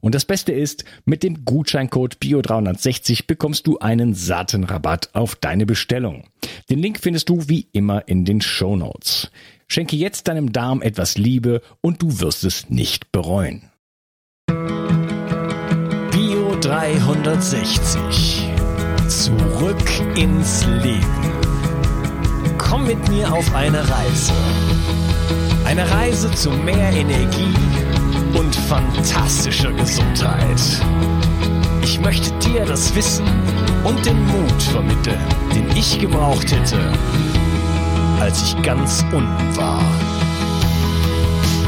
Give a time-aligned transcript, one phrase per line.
[0.00, 5.66] Und das Beste ist, mit dem Gutscheincode BIO360 bekommst du einen satten Rabatt auf deine
[5.66, 6.24] Bestellung.
[6.70, 9.30] Den Link findest du wie immer in den Show Notes.
[9.68, 13.70] Schenke jetzt deinem Darm etwas Liebe und du wirst es nicht bereuen.
[16.10, 18.48] Bio 360.
[19.08, 21.32] Zurück ins Leben.
[22.58, 24.32] Komm mit mir auf eine Reise.
[25.64, 27.54] Eine Reise zu mehr Energie
[28.34, 30.60] und fantastischer Gesundheit.
[31.82, 33.26] Ich möchte dir das Wissen
[33.84, 35.20] und den Mut vermitteln,
[35.54, 36.78] den ich gebraucht hätte,
[38.20, 39.82] als ich ganz unten war.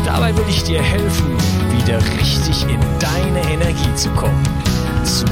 [0.04, 1.36] Dabei will ich dir helfen,
[1.78, 4.42] wieder richtig in deine Energie zu kommen.
[5.04, 5.28] Zurück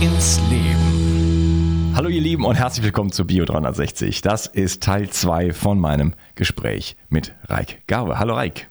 [0.00, 1.92] ins Leben.
[1.94, 4.22] Hallo ihr Lieben und herzlich willkommen zu Bio 360.
[4.22, 8.18] Das ist Teil 2 von meinem Gespräch mit Reik Garbe.
[8.18, 8.68] Hallo Reik.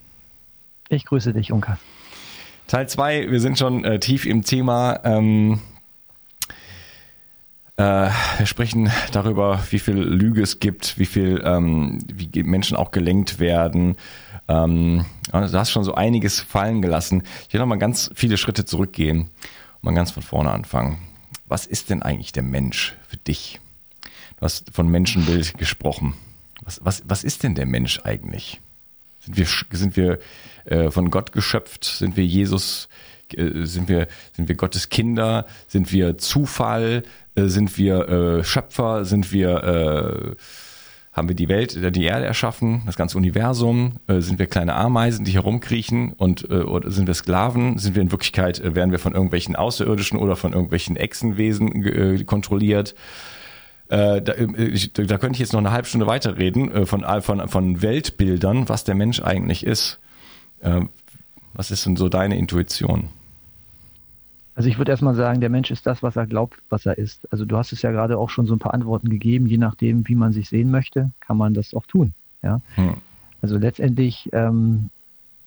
[0.90, 1.78] Ich grüße dich, Unka.
[2.68, 5.00] Teil 2, wir sind schon äh, tief im Thema.
[5.04, 5.62] Ähm,
[7.78, 12.92] äh, wir sprechen darüber, wie viel Lüge es gibt, wie viel, ähm, wie Menschen auch
[12.92, 13.96] gelenkt werden.
[14.48, 17.24] Ähm, du hast schon so einiges fallen gelassen.
[17.48, 20.98] Ich will noch mal ganz viele Schritte zurückgehen und mal ganz von vorne anfangen.
[21.46, 23.60] Was ist denn eigentlich der Mensch für dich?
[24.38, 26.16] Du hast von Menschenbild gesprochen.
[26.64, 28.60] Was, was, was ist denn der Mensch eigentlich?
[29.28, 30.20] Sind wir, sind wir
[30.66, 31.84] äh, von Gott geschöpft?
[31.84, 32.88] Sind wir Jesus?
[33.36, 35.46] Äh, sind wir, sind wir Gottes Kinder?
[35.68, 37.04] Sind wir Zufall?
[37.36, 39.04] Äh, sind wir äh, Schöpfer?
[39.04, 40.36] Sind wir, äh,
[41.12, 43.98] haben wir die Welt, äh, die Erde erschaffen, das ganze Universum?
[44.08, 46.14] Äh, sind wir kleine Ameisen, die herumkriechen?
[46.14, 47.78] Und äh, oder sind wir Sklaven?
[47.80, 52.24] Sind wir in Wirklichkeit, äh, werden wir von irgendwelchen Außerirdischen oder von irgendwelchen Echsenwesen äh,
[52.24, 52.96] kontrolliert?
[53.90, 57.48] Äh, da, äh, da könnte ich jetzt noch eine halbe Stunde weiterreden äh, von, von,
[57.48, 60.00] von Weltbildern, was der Mensch eigentlich ist.
[60.60, 60.82] Äh,
[61.54, 63.10] was ist denn so deine Intuition?
[64.56, 67.32] Also ich würde erstmal sagen, der Mensch ist das, was er glaubt, was er ist.
[67.32, 70.08] Also du hast es ja gerade auch schon so ein paar Antworten gegeben, je nachdem,
[70.08, 72.14] wie man sich sehen möchte, kann man das auch tun.
[72.42, 72.60] Ja?
[72.76, 72.96] Hm.
[73.42, 74.90] Also letztendlich ähm,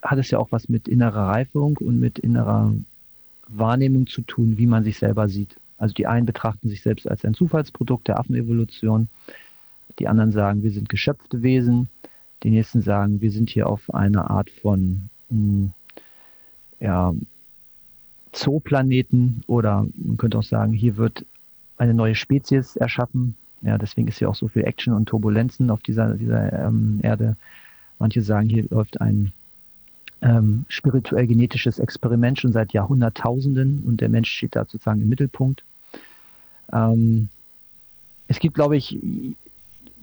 [0.01, 2.73] hat es ja auch was mit innerer Reifung und mit innerer
[3.49, 5.57] Wahrnehmung zu tun, wie man sich selber sieht.
[5.81, 9.09] Also die einen betrachten sich selbst als ein Zufallsprodukt der Affenevolution,
[9.99, 11.89] die anderen sagen, wir sind geschöpfte Wesen,
[12.43, 15.73] die nächsten sagen, wir sind hier auf einer Art von mh, hm,
[16.81, 17.15] ja,
[18.33, 21.25] Zooplaneten oder man könnte auch sagen, hier wird
[21.79, 23.35] eine neue Spezies erschaffen.
[23.63, 27.37] Ja, deswegen ist hier auch so viel Action und Turbulenzen auf dieser, dieser ähm, Erde.
[27.99, 29.33] Manche sagen, hier läuft ein
[30.23, 35.65] ähm, spirituell-genetisches Experiment schon seit Jahrhunderttausenden und der Mensch steht da sozusagen im Mittelpunkt.
[36.73, 37.29] Ähm,
[38.29, 38.99] es gibt, glaube ich,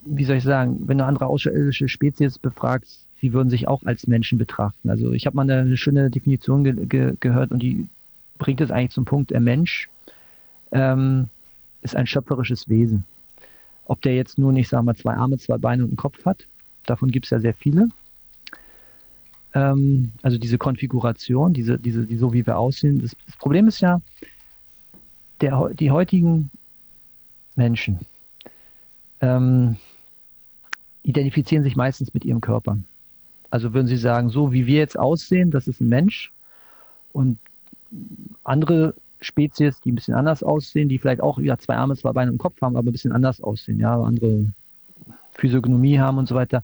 [0.06, 4.08] wie soll ich sagen, wenn du andere außerirdische Spezies befragst, sie würden sich auch als
[4.08, 4.90] Menschen betrachten.
[4.90, 7.88] Also ich habe mal eine, schöne Definition ge ge gehört und die
[8.38, 9.90] bringt es eigentlich zum Punkt, der Mensch
[10.72, 11.30] ähm,
[11.82, 13.06] ist ein schöpferisches Wesen.
[13.86, 16.46] Ob der jetzt nur nicht, sagen wir, zwei Arme, zwei Beine und einen Kopf hat,
[16.86, 17.90] davon gibt es ja sehr viele.
[19.54, 23.02] Ähm, also diese Konfiguration, diese, diese, die, so wie wir aussehen.
[23.02, 24.02] Das, das Problem ist ja,
[25.42, 26.52] der, die heutigen
[27.56, 28.00] Menschen
[29.22, 29.78] ähm,
[31.04, 32.78] identifizieren sich meistens mit ihrem Körper.
[33.50, 36.34] Also würden sie sagen, so wie wir jetzt aussehen, das ist ein Mensch
[37.14, 37.40] und
[38.44, 42.32] andere Spezies, die ein bisschen anders aussehen, die vielleicht auch ja, zwei Arme, zwei Beine
[42.32, 44.52] im Kopf haben, aber ein bisschen anders aussehen, ja, andere
[45.32, 46.64] Physiognomie haben und so weiter.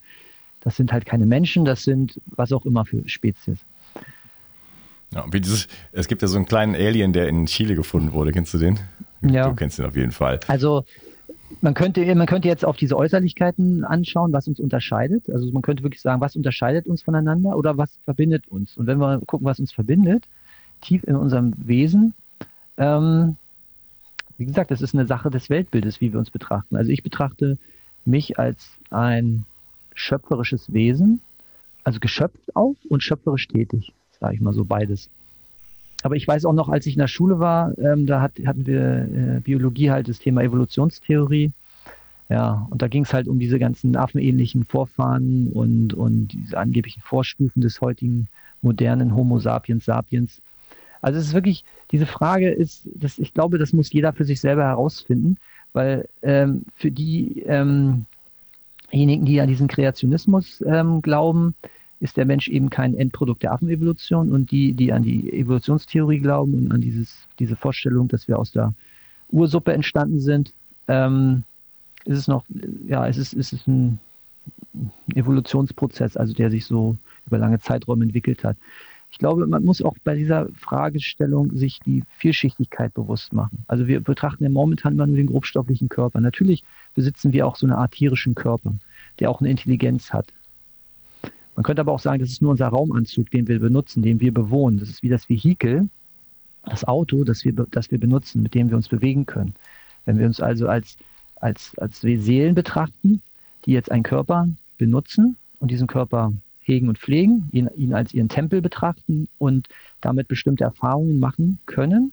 [0.60, 3.64] Das sind halt keine Menschen, das sind was auch immer für Spezies.
[5.14, 8.32] Ja, wie dieses, es gibt ja so einen kleinen Alien, der in Chile gefunden wurde.
[8.32, 8.80] Kennst du den?
[9.22, 9.48] Ja.
[9.48, 10.40] Du kennst den auf jeden Fall.
[10.48, 10.84] Also
[11.60, 15.30] man könnte, man könnte jetzt auf diese Äußerlichkeiten anschauen, was uns unterscheidet.
[15.30, 18.76] Also man könnte wirklich sagen, was unterscheidet uns voneinander oder was verbindet uns.
[18.76, 20.24] Und wenn wir gucken, was uns verbindet,
[20.80, 22.14] tief in unserem Wesen,
[22.76, 23.36] ähm,
[24.36, 26.76] wie gesagt, das ist eine Sache des Weltbildes, wie wir uns betrachten.
[26.76, 27.56] Also ich betrachte
[28.04, 29.46] mich als ein
[29.94, 31.20] schöpferisches Wesen,
[31.84, 33.92] also geschöpft auch und schöpferisch tätig,
[34.24, 35.10] sage ich mal so beides.
[36.02, 38.66] Aber ich weiß auch noch, als ich in der Schule war, ähm, da hat, hatten
[38.66, 41.52] wir äh, Biologie halt das Thema Evolutionstheorie.
[42.30, 47.02] Ja, und da ging es halt um diese ganzen affenähnlichen Vorfahren und, und diese angeblichen
[47.02, 48.28] Vorstufen des heutigen
[48.62, 50.40] modernen Homo sapiens sapiens.
[51.02, 54.40] Also es ist wirklich, diese Frage ist, das, ich glaube, das muss jeder für sich
[54.40, 55.36] selber herausfinden,
[55.74, 58.06] weil ähm, für die ähm,
[58.90, 61.54] diejenigen, die an diesen Kreationismus ähm, glauben,
[62.04, 66.52] ist der Mensch eben kein Endprodukt der Affenevolution und die, die an die Evolutionstheorie glauben
[66.52, 68.74] und an dieses, diese Vorstellung, dass wir aus der
[69.30, 70.52] Ursuppe entstanden sind,
[70.86, 71.44] ähm,
[72.04, 72.44] ist es noch,
[72.86, 73.98] ja, es ist, ist es ein
[75.14, 78.58] Evolutionsprozess, also der sich so über lange Zeiträume entwickelt hat.
[79.10, 83.64] Ich glaube, man muss auch bei dieser Fragestellung sich die Vielschichtigkeit bewusst machen.
[83.66, 86.20] Also wir betrachten ja momentan immer nur den grobstofflichen Körper.
[86.20, 86.64] Natürlich
[86.94, 88.74] besitzen wir auch so eine Art tierischen Körper,
[89.20, 90.26] der auch eine Intelligenz hat.
[91.56, 94.32] Man könnte aber auch sagen, das ist nur unser Raumanzug, den wir benutzen, den wir
[94.34, 94.78] bewohnen.
[94.78, 95.88] Das ist wie das Vehikel,
[96.64, 99.54] das Auto, das wir, das wir benutzen, mit dem wir uns bewegen können.
[100.04, 100.96] Wenn wir uns also als,
[101.36, 103.22] als, als Seelen betrachten,
[103.66, 104.48] die jetzt einen Körper
[104.78, 109.68] benutzen und diesen Körper hegen und pflegen, ihn, ihn als ihren Tempel betrachten und
[110.00, 112.12] damit bestimmte Erfahrungen machen können,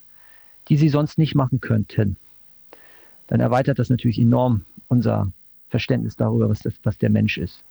[0.67, 2.17] die sie sonst nicht machen könnten.
[3.27, 5.31] Dann erweitert das natürlich enorm unser
[5.69, 7.63] Verständnis darüber, was, das, was der Mensch ist.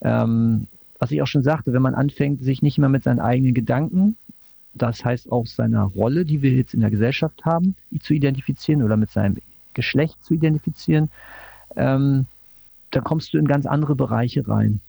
[0.00, 0.66] Ähm,
[1.02, 4.16] was ich auch schon sagte, wenn man anfängt, sich nicht mehr mit seinen eigenen Gedanken,
[4.72, 8.96] das heißt auch seiner Rolle, die wir jetzt in der Gesellschaft haben, zu identifizieren oder
[8.96, 9.38] mit seinem
[9.74, 11.10] Geschlecht zu identifizieren,
[11.74, 12.26] ähm,
[12.92, 14.80] dann kommst du in ganz andere Bereiche rein.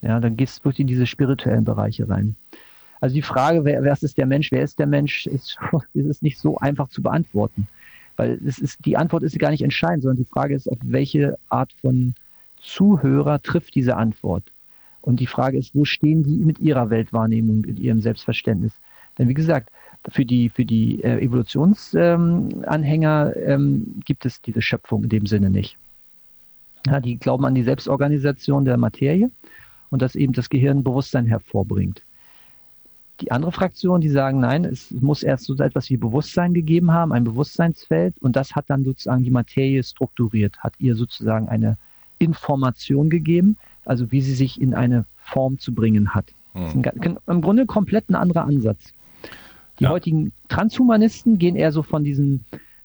[0.00, 2.34] Ja, dann gehst du wirklich in diese spirituellen Bereiche rein.
[3.02, 5.58] Also die Frage, wer, wer ist der Mensch, wer ist der Mensch, ist,
[5.92, 7.68] ist nicht so einfach zu beantworten.
[8.16, 11.36] Weil es ist, die Antwort ist gar nicht entscheidend, sondern die Frage ist, auf welche
[11.50, 12.14] Art von
[12.58, 14.44] Zuhörer trifft diese Antwort.
[15.02, 18.72] Und die Frage ist, wo stehen die mit ihrer Weltwahrnehmung, mit ihrem Selbstverständnis?
[19.18, 19.68] Denn wie gesagt,
[20.08, 25.76] für die, für die äh, Evolutionsanhänger ähm, gibt es diese Schöpfung in dem Sinne nicht.
[26.86, 29.30] Ja, die glauben an die Selbstorganisation der Materie
[29.90, 32.02] und dass eben das Gehirn Bewusstsein hervorbringt.
[33.20, 37.12] Die andere Fraktion, die sagen, nein, es muss erst so etwas wie Bewusstsein gegeben haben,
[37.12, 41.76] ein Bewusstseinsfeld, und das hat dann sozusagen die Materie strukturiert, hat ihr sozusagen eine
[42.18, 46.26] Information gegeben, also wie sie sich in eine Form zu bringen hat.
[46.52, 46.62] Hm.
[46.62, 48.92] Das ist ein, im Grunde komplett ein anderer Ansatz.
[49.78, 49.90] Die ja.
[49.90, 52.44] heutigen Transhumanisten gehen eher so von diesen,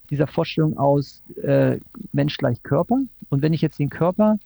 [0.09, 1.77] dieser Vorstellung aus, äh,
[2.13, 2.99] Mensch gleich Körper.
[3.29, 4.37] Und wenn ich jetzt den Körper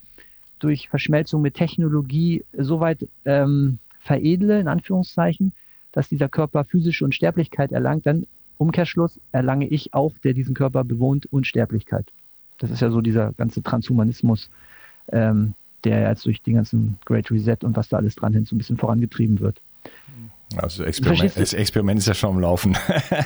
[0.58, 5.52] durch Verschmelzung mit Technologie so weit ähm, veredle, in Anführungszeichen,
[5.92, 8.26] dass dieser Körper physische Unsterblichkeit erlangt, dann
[8.58, 12.12] Umkehrschluss erlange ich auch, der diesen Körper bewohnt, Unsterblichkeit.
[12.58, 14.50] Das ist ja so dieser ganze Transhumanismus,
[15.08, 15.54] ähm,
[15.84, 18.58] der jetzt durch den ganzen Great Reset und was da alles dran hin so ein
[18.58, 19.60] bisschen vorangetrieben wird.
[20.56, 22.76] Also Experiment, das Experiment ist ja schon am Laufen.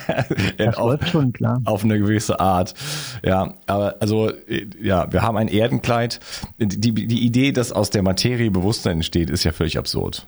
[0.59, 1.61] das auf, schon, klar.
[1.65, 2.75] Auf eine gewisse Art.
[3.25, 4.31] Ja, aber also,
[4.81, 6.21] ja, wir haben ein Erdenkleid.
[6.59, 10.27] Die, die Idee, dass aus der Materie Bewusstsein entsteht, ist ja völlig absurd.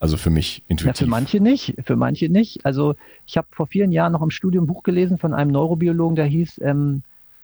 [0.00, 1.00] Also für mich intuitiv.
[1.00, 2.66] Ja, für manche nicht, für manche nicht.
[2.66, 2.96] Also
[3.26, 6.26] ich habe vor vielen Jahren noch im Studium ein Buch gelesen von einem Neurobiologen, der
[6.26, 7.02] hieß ähm,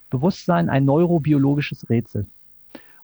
[0.09, 2.25] Bewusstsein, ein neurobiologisches Rätsel.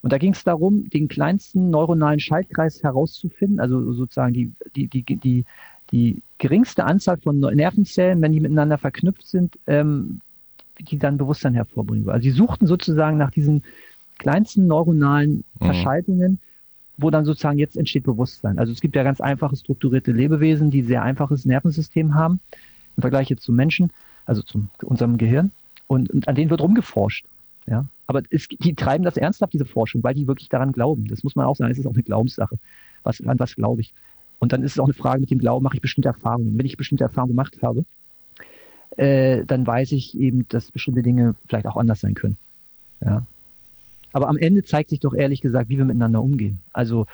[0.05, 5.01] Und da ging es darum, den kleinsten neuronalen Schaltkreis herauszufinden, also sozusagen die, die, die,
[5.03, 5.45] die,
[5.91, 10.21] die geringste Anzahl von Nervenzellen, wenn die miteinander verknüpft sind, ähm,
[10.79, 12.07] die dann Bewusstsein hervorbringen.
[12.07, 13.63] Also sie suchten sozusagen nach diesen
[14.19, 15.65] kleinsten neuronalen mhm.
[15.65, 16.39] Verschaltungen,
[16.97, 18.59] wo dann sozusagen jetzt entsteht Bewusstsein.
[18.59, 22.39] Also es gibt ja ganz einfache strukturierte Lebewesen, die sehr einfaches Nervensystem haben
[22.95, 23.89] im Vergleich jetzt zum Menschen,
[24.27, 25.50] also zu unserem Gehirn.
[25.88, 27.25] Und, und an denen wird rumgeforscht.
[27.65, 31.07] Ja, aber es, die treiben das ernsthaft, diese Forschung, weil die wirklich daran glauben.
[31.07, 31.71] Das muss man auch sagen.
[31.71, 32.57] Es ist auch eine Glaubenssache.
[33.03, 33.93] Was, an was glaube ich?
[34.39, 36.57] Und dann ist es auch eine Frage mit dem Glauben, mache ich bestimmte Erfahrungen.
[36.57, 37.85] Wenn ich bestimmte Erfahrungen gemacht habe,
[38.97, 42.38] äh, dann weiß ich eben, dass bestimmte Dinge vielleicht auch anders sein können.
[43.03, 43.25] Ja.
[44.13, 46.59] Aber am Ende zeigt sich doch ehrlich gesagt, wie wir miteinander umgehen.
[46.74, 47.05] Also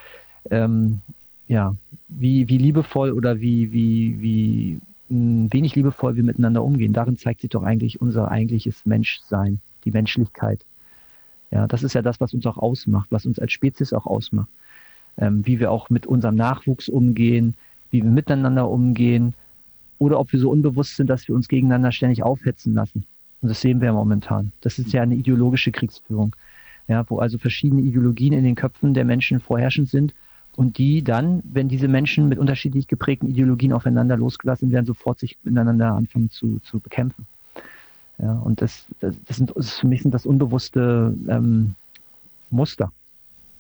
[0.50, 1.02] ähm,
[1.48, 1.76] ja,
[2.08, 4.80] wie, wie liebevoll oder wie, wie, wie
[5.10, 6.94] hm, wenig liebevoll wir miteinander umgehen.
[6.94, 10.64] Darin zeigt sich doch eigentlich unser eigentliches Menschsein die Menschlichkeit.
[11.52, 14.50] Ja, das ist ja das, was uns auch ausmacht, was uns als Spezies auch ausmacht.
[15.18, 17.56] Ähm, wie wir auch mit unserem Nachwuchs umgehen,
[17.92, 19.34] wie wir miteinander umgehen
[20.00, 23.06] oder ob wir so unbewusst sind, dass wir uns gegeneinander ständig aufhetzen lassen.
[23.42, 24.54] Und das sehen wir ja momentan.
[24.62, 26.36] Das ist ja eine ideologische Kriegsführung,
[26.88, 30.14] ja, wo also verschiedene Ideologien in den Köpfen der Menschen vorherrschend sind
[30.56, 35.38] und die dann, wenn diese Menschen mit unterschiedlich geprägten Ideologien aufeinander losgelassen werden, sofort sich
[35.44, 37.28] miteinander anfangen zu, zu bekämpfen.
[38.22, 41.76] Ja, und das, das, das, sind, das für mich sind das unbewusste ähm,
[42.52, 42.92] Muster,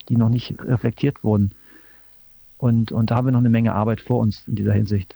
[0.08, 1.51] die noch nicht reflektiert wurden.
[2.58, 5.15] Und, und da haben wir noch eine Menge Arbeit vor uns in dieser Hinsicht.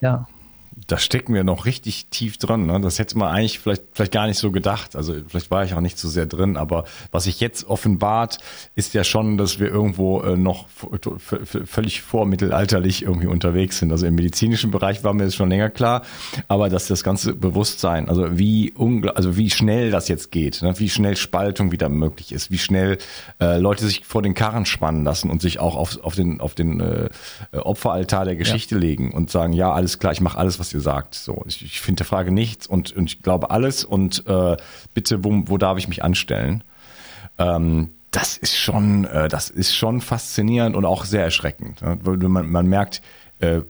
[0.00, 0.28] Ja
[0.86, 2.66] da stecken wir noch richtig tief drin.
[2.66, 2.80] Ne?
[2.80, 4.96] Das hätte man eigentlich vielleicht, vielleicht gar nicht so gedacht.
[4.96, 6.56] Also vielleicht war ich auch nicht so sehr drin.
[6.56, 8.38] Aber was sich jetzt offenbart,
[8.74, 13.92] ist ja schon, dass wir irgendwo äh, noch völlig vormittelalterlich irgendwie unterwegs sind.
[13.92, 16.02] Also im medizinischen Bereich war mir das schon länger klar.
[16.48, 18.72] Aber dass das ganze Bewusstsein, also wie
[19.14, 20.78] also wie schnell das jetzt geht, ne?
[20.78, 22.98] wie schnell Spaltung wieder möglich ist, wie schnell
[23.40, 26.54] äh, Leute sich vor den Karren spannen lassen und sich auch auf, auf den, auf
[26.54, 27.08] den äh,
[27.52, 28.80] Opferaltar der Geschichte ja.
[28.80, 31.14] legen und sagen, ja, alles klar, ich mache alles, was ihr sagt.
[31.14, 34.56] So, ich, ich finde der Frage nichts und, und ich glaube alles und äh,
[34.94, 36.62] bitte, wo, wo darf ich mich anstellen?
[37.38, 41.82] Ähm, das ist schon, äh, das ist schon faszinierend und auch sehr erschreckend.
[41.82, 41.98] Ne?
[42.28, 43.02] Man, man merkt,
[43.40, 43.62] äh,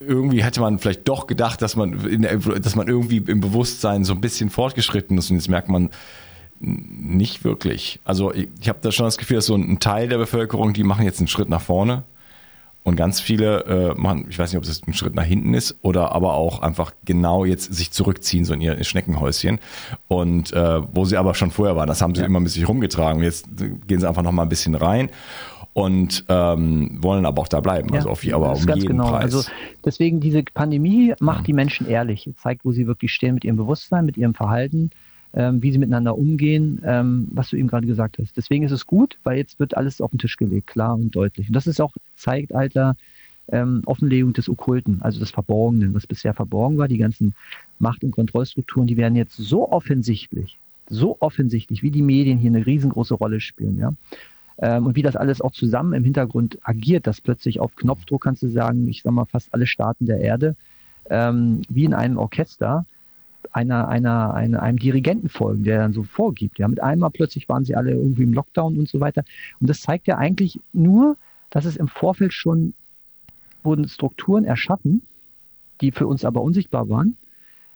[0.00, 2.22] irgendwie hätte man vielleicht doch gedacht, dass man, in,
[2.60, 5.90] dass man irgendwie im Bewusstsein so ein bisschen fortgeschritten ist und jetzt merkt man,
[6.60, 8.00] nicht wirklich.
[8.04, 10.84] Also ich, ich habe da schon das Gefühl, dass so ein Teil der Bevölkerung, die
[10.84, 12.04] machen jetzt einen Schritt nach vorne
[12.84, 15.76] und ganz viele äh, machen, ich weiß nicht, ob es ein Schritt nach hinten ist
[15.80, 19.58] oder aber auch einfach genau jetzt sich zurückziehen, so in ihr Schneckenhäuschen.
[20.06, 22.26] Und äh, wo sie aber schon vorher waren, das haben sie ja.
[22.26, 23.22] immer mit sich rumgetragen.
[23.22, 25.08] Jetzt gehen sie einfach noch mal ein bisschen rein
[25.72, 27.88] und ähm, wollen aber auch da bleiben.
[27.88, 29.10] Ja, also auf, aber um jeden genau.
[29.10, 29.34] Preis.
[29.34, 29.50] Also
[29.82, 31.44] deswegen diese Pandemie macht ja.
[31.44, 34.90] die Menschen ehrlich, zeigt, wo sie wirklich stehen mit ihrem Bewusstsein, mit ihrem Verhalten
[35.34, 38.36] ähm, wie sie miteinander umgehen, ähm, was du eben gerade gesagt hast.
[38.36, 41.48] Deswegen ist es gut, weil jetzt wird alles auf den Tisch gelegt, klar und deutlich.
[41.48, 42.96] Und das ist auch Zeitalter
[43.48, 46.88] ähm, Offenlegung des Okkulten, also des Verborgenen, was bisher verborgen war.
[46.88, 47.34] Die ganzen
[47.78, 52.64] Macht- und Kontrollstrukturen, die werden jetzt so offensichtlich, so offensichtlich, wie die Medien hier eine
[52.64, 53.92] riesengroße Rolle spielen, ja.
[54.58, 58.44] Ähm, und wie das alles auch zusammen im Hintergrund agiert, dass plötzlich auf Knopfdruck kannst
[58.44, 60.54] du sagen, ich sag mal fast alle Staaten der Erde,
[61.10, 62.86] ähm, wie in einem Orchester,
[63.52, 66.58] einer, einer, einer, einem Dirigenten folgen, der dann so vorgibt.
[66.58, 69.24] Ja, mit einmal plötzlich waren sie alle irgendwie im Lockdown und so weiter.
[69.60, 71.16] Und das zeigt ja eigentlich nur,
[71.50, 72.74] dass es im Vorfeld schon
[73.62, 75.02] wurden Strukturen erschaffen,
[75.80, 77.16] die für uns aber unsichtbar waren,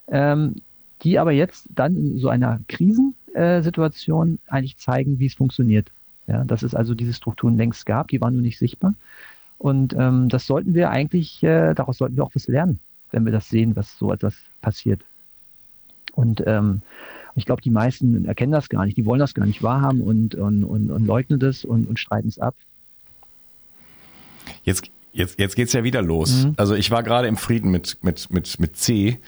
[0.08, 0.56] ähm,
[1.02, 5.90] die aber jetzt dann in so einer Krisensituation eigentlich zeigen, wie es funktioniert.
[6.26, 8.94] Ja, dass es also diese Strukturen längst gab, die waren nur nicht sichtbar.
[9.56, 13.32] Und ähm, das sollten wir eigentlich, äh, daraus sollten wir auch was lernen, wenn wir
[13.32, 15.02] das sehen, was so etwas passiert.
[16.18, 16.82] Und ähm,
[17.36, 20.34] ich glaube, die meisten erkennen das gar nicht, die wollen das gar nicht wahrhaben und,
[20.34, 22.56] und, und, und leugnen das und, und streiten es ab.
[24.64, 26.44] Jetzt, jetzt, jetzt geht's ja wieder los.
[26.44, 26.54] Mhm.
[26.56, 29.20] Also ich war gerade im Frieden mit, mit, mit, mit C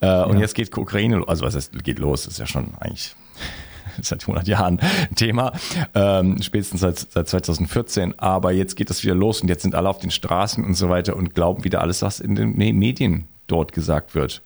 [0.00, 0.22] äh, ja.
[0.22, 3.16] und jetzt geht Ukraine, also was heißt, geht los, ist ja schon eigentlich
[4.00, 5.52] seit 100 Jahren ein Thema,
[5.94, 8.20] ähm, spätestens seit, seit 2014.
[8.20, 10.88] Aber jetzt geht das wieder los und jetzt sind alle auf den Straßen und so
[10.90, 14.42] weiter und glauben wieder alles, was in den Medien dort gesagt wird.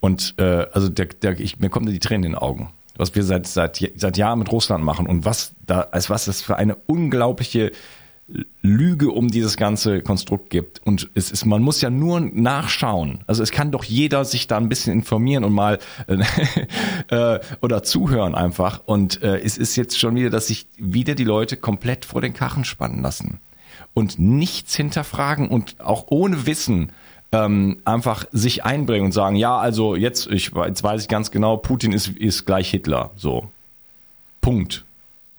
[0.00, 2.70] Und äh, also der, der, ich, mir kommen die Tränen in den Augen.
[2.96, 6.40] Was wir seit, seit, seit Jahren mit Russland machen und was da, als was das
[6.40, 7.72] für eine unglaubliche
[8.60, 10.84] Lüge um dieses ganze Konstrukt gibt.
[10.84, 13.20] Und es ist, man muss ja nur nachschauen.
[13.26, 15.78] Also es kann doch jeder sich da ein bisschen informieren und mal
[17.10, 18.82] äh, oder zuhören einfach.
[18.84, 22.34] Und äh, es ist jetzt schon wieder, dass sich wieder die Leute komplett vor den
[22.34, 23.38] Kachen spannen lassen
[23.94, 26.90] und nichts hinterfragen und auch ohne Wissen
[27.44, 31.56] ähm, einfach sich einbringen und sagen, ja, also jetzt, ich, jetzt weiß ich ganz genau,
[31.56, 33.10] Putin ist, ist gleich Hitler.
[33.16, 33.48] So.
[34.40, 34.84] Punkt.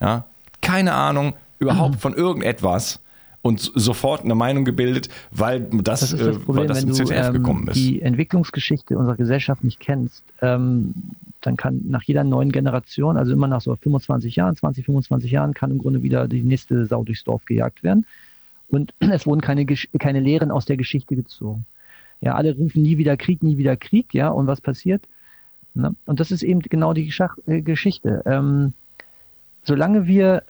[0.00, 0.24] Ja.
[0.60, 1.98] Keine Ahnung überhaupt mhm.
[1.98, 3.00] von irgendetwas
[3.42, 7.32] und sofort eine Meinung gebildet, weil das, das, das, Problem, weil das im ZDF ähm,
[7.32, 7.76] gekommen ist.
[7.76, 10.94] Wenn du die Entwicklungsgeschichte unserer Gesellschaft nicht kennst, ähm,
[11.40, 15.54] dann kann nach jeder neuen Generation, also immer nach so 25 Jahren, 20, 25 Jahren,
[15.54, 18.06] kann im Grunde wieder die nächste Sau durchs Dorf gejagt werden.
[18.68, 21.64] Und es wurden keine, keine Lehren aus der Geschichte gezogen.
[22.20, 25.06] Ja, alle rufen nie wieder Krieg, nie wieder Krieg, ja, und was passiert?
[25.74, 25.94] Ne?
[26.06, 28.22] Und das ist eben genau die Geschach äh, Geschichte.
[28.26, 28.72] Ähm,
[29.62, 30.42] solange wir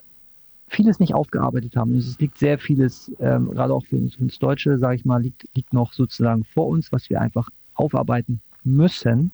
[0.67, 4.39] vieles nicht aufgearbeitet haben, es liegt sehr vieles, ähm, gerade auch für uns, für uns
[4.39, 9.31] Deutsche, sage ich mal, liegt, liegt noch sozusagen vor uns, was wir einfach aufarbeiten müssen,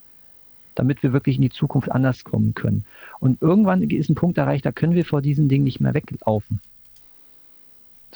[0.74, 2.84] damit wir wirklich in die Zukunft anders kommen können.
[3.20, 6.60] Und irgendwann ist ein Punkt erreicht, da können wir vor diesen Dingen nicht mehr weglaufen.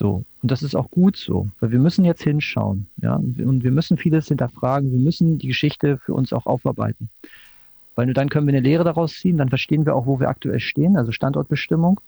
[0.00, 0.24] So.
[0.40, 3.98] Und das ist auch gut so, weil wir müssen jetzt hinschauen, ja, und wir müssen
[3.98, 7.10] vieles hinterfragen, wir müssen die Geschichte für uns auch aufarbeiten.
[7.96, 10.30] Weil nur dann können wir eine Lehre daraus ziehen, dann verstehen wir auch, wo wir
[10.30, 12.00] aktuell stehen, also Standortbestimmung.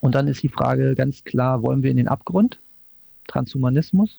[0.00, 2.58] Und dann ist die Frage ganz klar, wollen wir in den Abgrund,
[3.28, 4.18] Transhumanismus,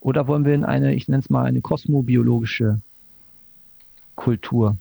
[0.00, 2.78] oder wollen wir in eine, ich nenne es mal, eine kosmobiologische
[4.16, 4.76] Kultur,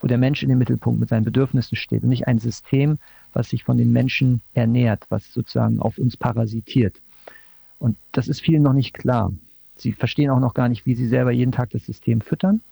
[0.00, 2.98] wo der Mensch in den Mittelpunkt mit seinen Bedürfnissen steht und nicht ein System,
[3.36, 6.96] was sich von den Menschen ernährt, was sozusagen auf uns parasitiert.
[7.78, 9.30] Und das ist vielen noch nicht klar.
[9.76, 12.62] Sie verstehen auch noch gar nicht, wie sie selber jeden Tag das System füttern.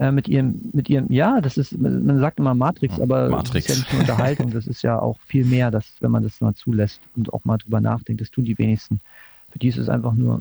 [0.00, 3.66] äh, mit ihrem, mit ihrem, ja, das ist, man sagt immer Matrix, aber Matrix.
[3.66, 6.22] das ist ja nicht nur Unterhaltung, das ist ja auch viel mehr, dass, wenn man
[6.22, 9.00] das mal zulässt und auch mal drüber nachdenkt, das tun die wenigsten.
[9.50, 10.40] Für die ist es einfach nur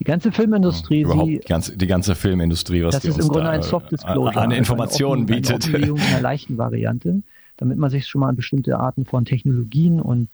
[0.00, 3.26] die ganze Filmindustrie, Überhaupt sie, die ganze, die ganze Filmindustrie, was das die ist uns
[3.26, 4.36] im Grunde da, ein äh, Soft Disclosure.
[4.36, 5.72] an also Informationen eine, bietet.
[5.72, 7.22] Eine leichten Variante,
[7.60, 10.28] damit man sich schon mal an bestimmte Arten von Technologien und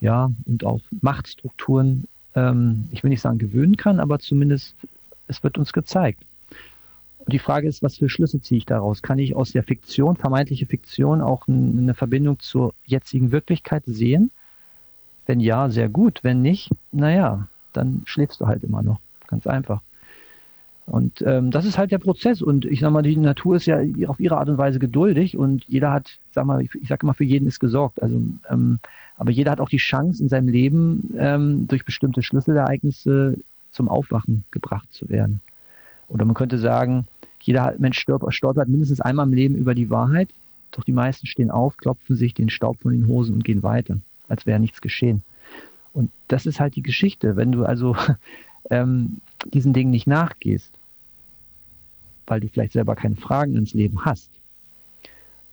[0.00, 2.04] ja, und auch Machtstrukturen,
[2.34, 4.76] ähm, ich will nicht sagen gewöhnen kann, aber zumindest
[5.28, 6.22] es wird uns gezeigt.
[7.20, 9.00] Und die Frage ist, was für Schlüsse ziehe ich daraus?
[9.00, 14.30] Kann ich aus der Fiktion, vermeintliche Fiktion, auch eine Verbindung zur jetzigen Wirklichkeit sehen?
[15.24, 16.20] Wenn ja, sehr gut.
[16.22, 19.00] Wenn nicht, naja, dann schläfst du halt immer noch.
[19.26, 19.80] Ganz einfach.
[20.86, 22.42] Und ähm, das ist halt der Prozess.
[22.42, 25.64] Und ich sag mal, die Natur ist ja auf ihre Art und Weise geduldig und
[25.64, 28.02] jeder hat, sag mal, ich, ich sage immer, für jeden ist gesorgt.
[28.02, 28.78] Also, ähm,
[29.16, 33.38] aber jeder hat auch die Chance in seinem Leben ähm, durch bestimmte Schlüsselereignisse
[33.70, 35.40] zum Aufwachen gebracht zu werden.
[36.08, 37.06] Oder man könnte sagen,
[37.40, 40.28] jeder Mensch stolpert mindestens einmal im Leben über die Wahrheit,
[40.70, 43.98] doch die meisten stehen auf, klopfen sich den Staub von den Hosen und gehen weiter,
[44.28, 45.22] als wäre nichts geschehen.
[45.92, 47.36] Und das ist halt die Geschichte.
[47.36, 47.96] Wenn du also
[48.70, 50.72] ähm, diesen Dingen nicht nachgehst,
[52.26, 54.30] weil du vielleicht selber keine Fragen ins Leben hast.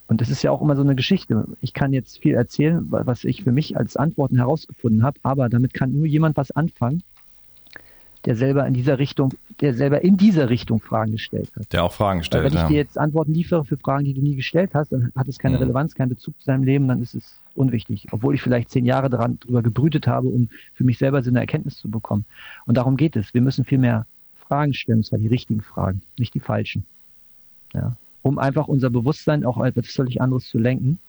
[0.08, 1.46] Und das ist ja auch immer so eine Geschichte.
[1.62, 5.74] Ich kann jetzt viel erzählen, was ich für mich als Antworten herausgefunden habe, aber damit
[5.74, 7.02] kann nur jemand was anfangen,
[8.26, 11.72] der selber in dieser Richtung, der selber in dieser Richtung Fragen gestellt hat.
[11.72, 12.44] Der auch Fragen Weil stellt.
[12.44, 12.68] wenn ich ja.
[12.68, 15.56] dir jetzt Antworten liefere für Fragen, die du nie gestellt hast, dann hat es keine
[15.56, 15.64] Mhm.
[15.64, 18.08] Relevanz, keinen Bezug zu deinem Leben, dann ist es unwichtig.
[18.12, 21.40] Obwohl ich vielleicht zehn Jahre daran drüber gebrütet habe, um für mich selber so eine
[21.40, 22.26] Erkenntnis zu bekommen.
[22.66, 23.34] Und darum geht es.
[23.34, 24.06] Wir müssen viel mehr
[24.36, 26.86] Fragen stellen, und zwar die richtigen Fragen, nicht die falschen.
[27.74, 27.96] Ja.
[28.22, 31.00] Um einfach unser Bewusstsein auch etwas völlig anderes zu lenken.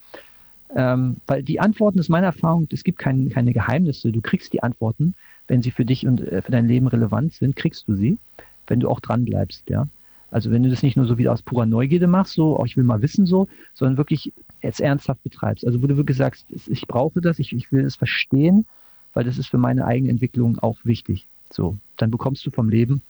[0.75, 4.11] Ähm, weil die Antworten ist meiner Erfahrung, es gibt kein, keine Geheimnisse.
[4.11, 5.15] Du kriegst die Antworten,
[5.49, 8.19] wenn sie für dich und äh, für dein Leben relevant sind, kriegst du sie,
[8.67, 9.87] wenn du auch dran bleibst, ja.
[10.31, 12.79] Also wenn du das nicht nur so wieder aus purer Neugierde machst, so, oh, ich
[12.79, 14.33] will mal wissen so, sondern wirklich
[14.63, 15.67] jetzt ernsthaft betreibst.
[15.67, 18.67] Also wo du wirklich sagst, ich brauche das, ich, ich will es verstehen,
[19.13, 21.27] weil das ist für meine eigene Entwicklung auch wichtig.
[21.51, 23.03] So, dann bekommst du vom Leben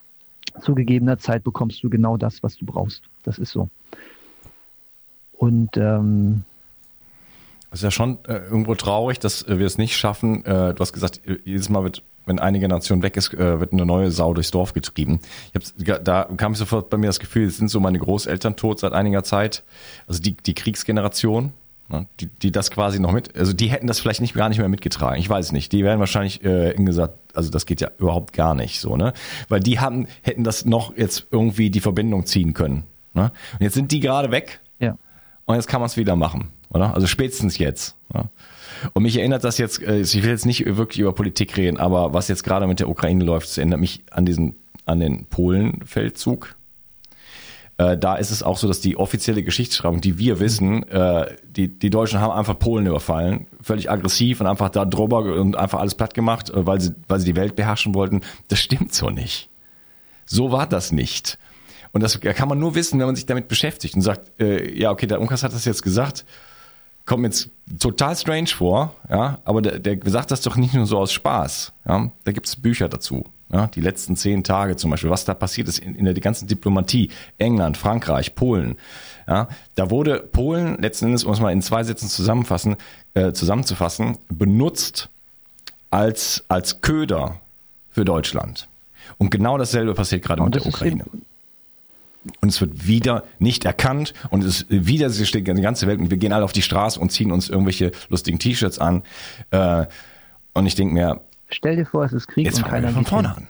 [0.61, 3.05] zu gegebener Zeit bekommst du genau das, was du brauchst.
[3.23, 3.71] Das ist so.
[5.33, 6.45] Und ähm,
[7.73, 10.45] Es ist ja schon äh, irgendwo traurig, dass äh, wir es nicht schaffen.
[10.45, 13.73] Äh, du hast gesagt, äh, jedes Mal wird, wenn eine Generation weg ist, äh, wird
[13.73, 15.21] eine neue Sau durchs Dorf getrieben.
[15.49, 18.81] Ich hab's, da kam sofort bei mir das Gefühl, es sind so meine Großeltern tot
[18.81, 19.65] seit einiger Zeit.
[20.07, 21.53] Also die, die Kriegsgeneration,
[21.89, 24.59] ne, die, die das quasi noch mit, also die hätten das vielleicht nicht gar nicht
[24.59, 25.19] mehr mitgetragen.
[25.19, 25.73] Ich weiß es nicht.
[25.73, 29.15] Die wären wahrscheinlich äh, gesagt, also das geht ja überhaupt gar nicht so, ne?
[29.49, 32.85] Weil die haben, hätten das noch jetzt irgendwie die Verbindung ziehen können.
[33.15, 33.31] Ne?
[33.55, 34.97] Und jetzt sind die gerade weg ja.
[35.45, 36.95] und jetzt kann man es wieder machen, oder?
[36.95, 37.97] Also spätestens jetzt.
[38.15, 38.27] Ja.
[38.95, 42.13] Und mich erinnert das jetzt, äh, ich will jetzt nicht wirklich über Politik reden, aber
[42.15, 44.57] was jetzt gerade mit der Ukraine läuft, das erinnert mich an diesen,
[44.87, 46.57] an den Polen-Feldzug.
[47.79, 51.69] Äh, Da ist es auch so, dass die offizielle Geschichtsschreibung, die wir wissen, äh, die,
[51.69, 55.95] die Deutschen haben einfach Polen überfallen, völlig aggressiv und einfach da drüber und einfach alles
[55.95, 58.23] platt gemacht, weil sie, weil sie die Welt beherrschen wollten.
[58.49, 59.49] Das stimmt so nicht.
[60.27, 61.39] So war das nicht.
[61.93, 65.07] Und das kann man nur wissen, wenn man sich damit beschäftigt und sagt, ja, okay,
[65.07, 66.25] der Unkas hat das jetzt gesagt,
[67.07, 70.99] kommt jetzt total strange vor, ja, aber der, der sagt das doch nicht nur so
[70.99, 75.11] aus Spaß, ja, da gibt es Bücher dazu, ja, die letzten zehn Tage zum Beispiel,
[75.11, 78.77] was da passiert ist in, in der ganzen Diplomatie, England, Frankreich, Polen,
[79.29, 82.77] ja, da wurde Polen letzten Endes, um es mal in zwei Sätzen zusammenfassen,
[83.15, 85.09] äh, zusammenzufassen, benutzt
[85.91, 87.41] als, als Köder
[87.91, 88.69] für Deutschland.
[89.19, 91.05] Und genau dasselbe passiert gerade Und mit der das Ukraine.
[92.41, 95.99] Und es wird wieder nicht erkannt und es ist wieder sie steht die ganze Welt
[95.99, 99.03] und wir gehen alle auf die Straße und ziehen uns irgendwelche lustigen T-Shirts an.
[99.51, 99.87] Äh,
[100.55, 103.05] und ich denke mir, Stell dir vor, es ist Krieg jetzt und wir keiner von
[103.05, 103.47] vorne an.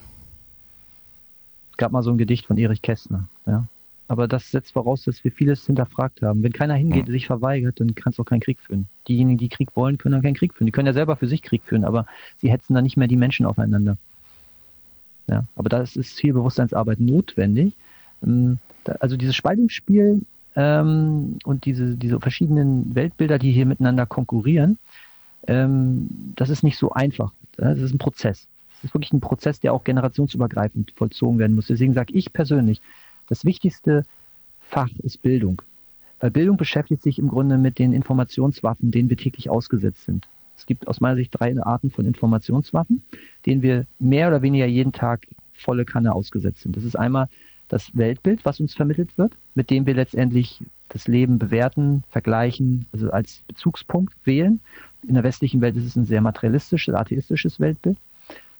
[1.72, 3.28] Es gab mal so ein Gedicht von Erich Kästner.
[3.46, 3.66] Ja.
[4.08, 6.42] Aber das setzt voraus, dass wir vieles hinterfragt haben.
[6.42, 7.12] Wenn keiner hingeht, Hm.
[7.12, 8.88] sich verweigert, dann kannst du auch keinen Krieg führen.
[9.08, 10.66] Diejenigen, die Krieg wollen, können dann keinen Krieg führen.
[10.66, 12.06] Die können ja selber für sich Krieg führen, aber
[12.38, 13.96] sie hetzen dann nicht mehr die Menschen aufeinander.
[15.28, 17.74] Ja, aber da ist viel Bewusstseinsarbeit notwendig.
[18.22, 18.58] Ähm,
[19.00, 20.22] Also dieses Spaltungsspiel
[20.56, 24.78] ähm, und diese, diese verschiedenen Weltbilder, die hier miteinander konkurrieren,
[25.46, 27.32] ähm, das ist nicht so einfach.
[27.56, 28.48] Das ist ein Prozess.
[28.70, 31.68] Das ist wirklich ein Prozess, der auch generationsübergreifend vollzogen werden muss.
[31.68, 32.80] Deswegen sage ich persönlich,
[33.28, 34.04] das wichtigste
[34.60, 35.62] Fach ist Bildung.
[36.18, 40.28] Weil Bildung beschäftigt sich im Grunde mit den Informationswaffen, denen wir täglich ausgesetzt sind.
[40.56, 43.02] Es gibt aus meiner Sicht drei Arten von Informationswaffen,
[43.46, 46.76] denen wir mehr oder weniger jeden Tag volle Kanne ausgesetzt sind.
[46.76, 47.28] Das ist einmal
[47.72, 53.10] das Weltbild, was uns vermittelt wird, mit dem wir letztendlich das Leben bewerten, vergleichen, also
[53.10, 54.60] als Bezugspunkt wählen.
[55.08, 57.96] In der westlichen Welt ist es ein sehr materialistisches, atheistisches Weltbild.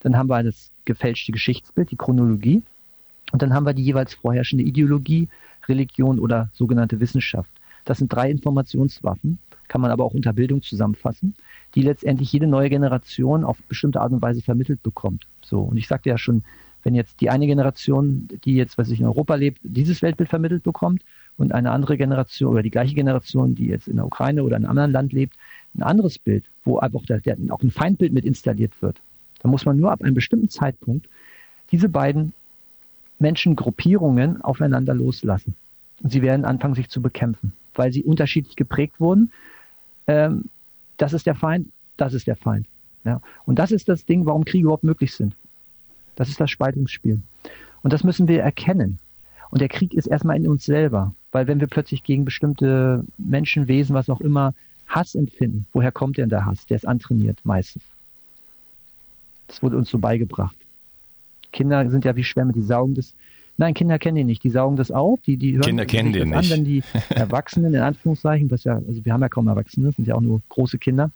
[0.01, 2.63] Dann haben wir das gefälschte Geschichtsbild, die Chronologie.
[3.33, 5.29] Und dann haben wir die jeweils vorherrschende Ideologie,
[5.69, 7.51] Religion oder sogenannte Wissenschaft.
[7.85, 11.35] Das sind drei Informationswaffen, kann man aber auch unter Bildung zusammenfassen,
[11.75, 15.27] die letztendlich jede neue Generation auf bestimmte Art und Weise vermittelt bekommt.
[15.43, 16.45] So, und ich sagte ja schon,
[16.83, 20.63] wenn jetzt die eine Generation, die jetzt, was ich in Europa lebt, dieses Weltbild vermittelt
[20.63, 21.03] bekommt
[21.37, 24.65] und eine andere Generation oder die gleiche Generation, die jetzt in der Ukraine oder in
[24.65, 25.35] einem anderen Land lebt,
[25.75, 29.01] ein anderes Bild, wo einfach der, der, auch ein Feindbild mit installiert wird,
[29.41, 31.09] dann muss man nur ab einem bestimmten Zeitpunkt
[31.71, 32.33] diese beiden
[33.19, 35.55] Menschengruppierungen aufeinander loslassen.
[36.03, 39.33] Und sie werden anfangen, sich zu bekämpfen, weil sie unterschiedlich geprägt wurden.
[40.07, 40.45] Ähm,
[40.97, 42.67] das ist der Feind, das ist der Feind.
[43.05, 43.21] Ja.
[43.47, 45.35] Und das ist das Ding, warum Kriege überhaupt möglich sind.
[46.17, 47.21] Das ist das Spaltungsspiel.
[47.83, 48.99] Und das müssen wir erkennen.
[49.51, 51.15] Und der Krieg ist erstmal in uns selber.
[51.31, 54.55] Weil wenn wir plötzlich gegen bestimmte Menschenwesen, was auch immer,
[54.87, 56.67] Hass empfinden, woher kommt denn der Hass?
[56.67, 57.83] Der ist antrainiert meistens.
[59.49, 60.57] Das wurde uns so beigebracht.
[61.53, 63.15] Kinder sind ja wie Schwämme, die saugen das.
[63.59, 64.43] Nein, Kinder kennen den nicht.
[64.45, 65.21] Die saugen das auf.
[65.23, 66.39] Die, die hören Kinder kennen den nicht.
[66.39, 69.97] an, wenn die Erwachsenen, in Anführungszeichen, was ja, also wir haben ja kaum Erwachsene, das
[69.97, 71.11] sind ja auch nur große Kinder.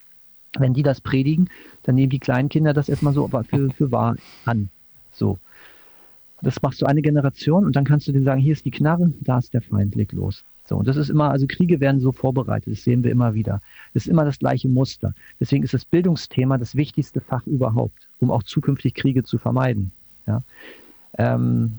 [0.59, 1.49] Wenn die das predigen,
[1.83, 4.69] dann nehmen die kleinen Kinder das erstmal so für, für wahr an.
[5.17, 5.39] So.
[6.43, 9.13] Das machst du eine Generation und dann kannst du denen sagen, hier ist die Knarre,
[9.21, 10.45] da ist der Feind, leg los.
[10.67, 13.61] So, und das ist immer, also Kriege werden so vorbereitet, das sehen wir immer wieder.
[13.95, 15.15] Das ist immer das gleiche Muster.
[15.41, 19.93] Deswegen ist das Bildungsthema das wichtigste Fach überhaupt, um auch zukünftig Kriege zu vermeiden.
[20.27, 20.43] Ja,
[21.19, 21.79] ähm,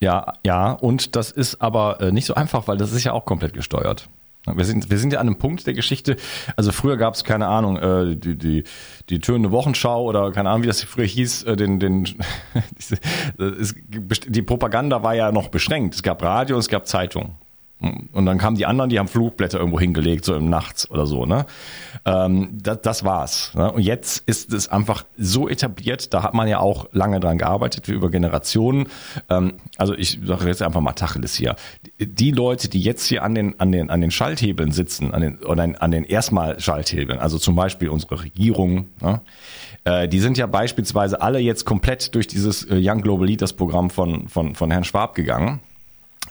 [0.00, 3.24] ja, ja, und das ist aber äh, nicht so einfach, weil das ist ja auch
[3.24, 4.08] komplett gesteuert.
[4.46, 6.16] Wir sind, wir sind ja an einem Punkt der Geschichte.
[6.56, 8.64] Also früher gab es keine Ahnung, äh, die die
[9.08, 11.44] die tönende Wochenschau oder keine Ahnung, wie das früher hieß.
[11.44, 12.04] Äh, den den
[12.78, 12.96] diese,
[13.38, 13.74] es,
[14.26, 15.94] die Propaganda war ja noch beschränkt.
[15.94, 17.36] Es gab Radio, es gab Zeitung.
[17.80, 21.26] Und dann kamen die anderen, die haben Flugblätter irgendwo hingelegt, so im Nachts oder so.
[21.26, 21.44] Ne?
[22.04, 23.52] Ähm, das, das war's.
[23.54, 23.70] Ne?
[23.72, 27.88] Und jetzt ist es einfach so etabliert, da hat man ja auch lange dran gearbeitet,
[27.88, 28.86] wie über Generationen.
[29.28, 31.56] Ähm, also ich sage jetzt einfach mal Tacheles hier.
[31.98, 35.38] Die Leute, die jetzt hier an den, an den, an den Schalthebeln sitzen, an den,
[35.40, 39.20] oder an den erstmal Schalthebeln, also zum Beispiel unsere Regierung, ne?
[39.84, 43.90] äh, die sind ja beispielsweise alle jetzt komplett durch dieses äh, Young Global Leaders Programm
[43.90, 45.60] von, von, von Herrn Schwab gegangen.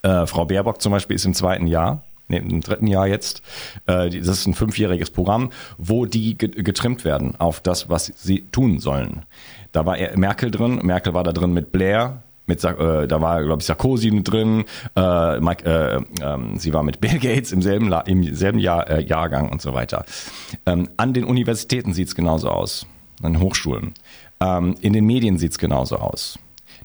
[0.03, 3.41] Äh, Frau Baerbock zum Beispiel ist im zweiten Jahr nee, im dritten Jahr jetzt.
[3.85, 8.79] Äh, das ist ein fünfjähriges Programm, wo die getrimmt werden auf das, was sie tun
[8.79, 9.23] sollen.
[9.71, 13.61] Da war Merkel drin, Merkel war da drin mit Blair, mit äh, da war glaube
[13.61, 18.35] ich Sarkozy drin, äh, Mike, äh, äh, sie war mit Bill Gates im selben im
[18.35, 20.05] selben Jahr, äh, Jahrgang und so weiter.
[20.65, 22.85] Ähm, an den Universitäten sieht's genauso aus,
[23.21, 23.93] an den Hochschulen.
[24.39, 26.37] Ähm, in den Medien sieht's genauso aus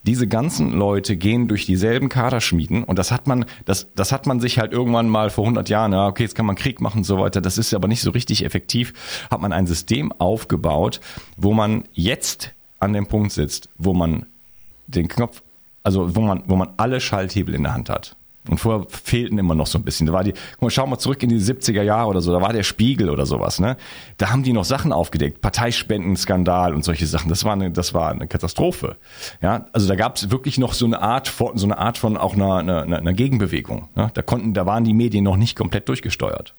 [0.02, 4.40] diese ganzen Leute gehen durch dieselben Kaderschmieden und das hat man, das, das hat man
[4.40, 7.04] sich halt irgendwann mal vor 100 Jahren, ja, okay, jetzt kann man Krieg machen und
[7.04, 8.92] so weiter, das ist aber nicht so richtig effektiv,
[9.30, 11.00] hat man ein System aufgebaut,
[11.36, 14.26] wo man jetzt an dem Punkt sitzt, wo man
[14.86, 15.42] den Knopf,
[15.82, 18.16] also wo man, wo man alle Schalthebel in der Hand hat.
[18.48, 20.06] Und vorher fehlten immer noch so ein bisschen.
[20.06, 22.40] Da war die, guck mal, schau mal zurück in die 70er Jahre oder so, da
[22.40, 23.76] war der Spiegel oder sowas, ne?
[24.16, 27.28] Da haben die noch Sachen aufgedeckt, Parteispendenskandal und solche Sachen.
[27.28, 28.96] Das war eine, das war eine Katastrophe.
[29.42, 32.16] Ja, also da gab es wirklich noch so eine Art von, so eine Art von
[32.16, 33.88] auch einer, einer, einer Gegenbewegung.
[33.94, 34.10] Ne?
[34.14, 36.54] Da konnten, da waren die Medien noch nicht komplett durchgesteuert.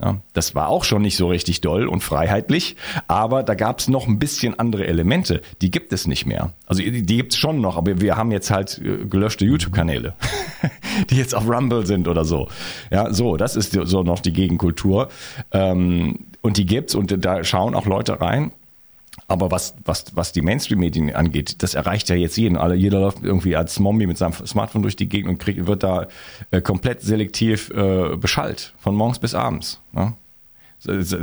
[0.00, 2.76] Ja, das war auch schon nicht so richtig doll und freiheitlich,
[3.08, 5.42] aber da gab es noch ein bisschen andere Elemente.
[5.60, 6.52] Die gibt es nicht mehr.
[6.66, 10.14] Also die, die gibt es schon noch, aber wir haben jetzt halt äh, gelöschte YouTube-Kanäle,
[11.10, 12.48] die jetzt auf Rumble sind oder so.
[12.90, 15.08] Ja, so, das ist so noch die Gegenkultur.
[15.50, 18.52] Ähm, und die gibt's und da schauen auch Leute rein.
[19.26, 22.56] Aber was, was, was die Mainstream-Medien angeht, das erreicht ja jetzt jeden.
[22.56, 25.82] Alle, jeder läuft irgendwie als Mommy mit seinem Smartphone durch die Gegend und kriegt, wird
[25.82, 26.06] da
[26.50, 29.80] äh, komplett selektiv äh, beschallt, von morgens bis abends.
[29.92, 30.14] Ne?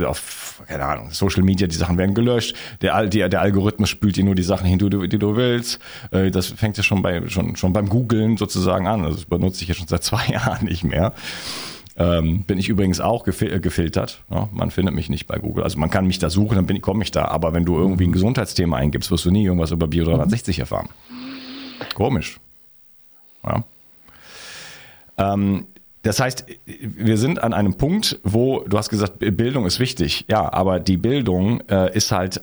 [0.04, 4.24] auf, keine Ahnung, Social Media, die Sachen werden gelöscht, der, der, der Algorithmus spült dir
[4.24, 5.78] nur die Sachen hin, die du, die du willst.
[6.10, 9.04] Äh, das fängt ja schon bei schon, schon beim Googlen sozusagen an.
[9.04, 11.14] Also das benutze ich ja schon seit zwei Jahren nicht mehr.
[11.98, 14.22] Ähm, bin ich übrigens auch gefil äh, gefiltert.
[14.30, 15.64] Ja, man findet mich nicht bei Google.
[15.64, 17.26] Also man kann mich da suchen, dann komme ich da.
[17.26, 20.88] Aber wenn du irgendwie ein Gesundheitsthema eingibst, wirst du nie irgendwas über Bio 360 erfahren.
[21.94, 22.38] Komisch.
[23.44, 23.64] Ja.
[25.16, 25.66] Ähm,
[26.02, 30.26] das heißt, wir sind an einem Punkt, wo du hast gesagt, Bildung ist wichtig.
[30.28, 32.42] Ja, aber die Bildung äh, ist halt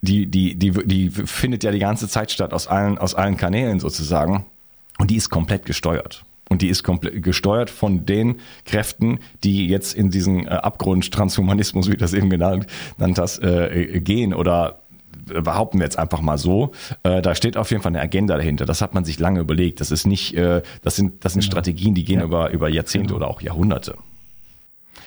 [0.00, 3.80] die, die, die, die findet ja die ganze Zeit statt aus allen, aus allen Kanälen
[3.80, 4.46] sozusagen.
[4.98, 6.24] Und die ist komplett gesteuert.
[6.52, 8.36] Und die ist komplett gesteuert von den
[8.66, 12.66] Kräften, die jetzt in diesen äh, Abgrund Transhumanismus, wie du das eben genannt,
[12.98, 14.82] genannt hast, äh, gehen oder
[15.24, 16.72] behaupten wir jetzt einfach mal so,
[17.04, 18.66] äh, da steht auf jeden Fall eine Agenda dahinter.
[18.66, 19.80] Das hat man sich lange überlegt.
[19.80, 21.52] Das ist nicht, äh, das sind, das sind genau.
[21.52, 22.26] Strategien, die gehen ja.
[22.26, 23.16] über, über Jahrzehnte genau.
[23.16, 23.96] oder auch Jahrhunderte.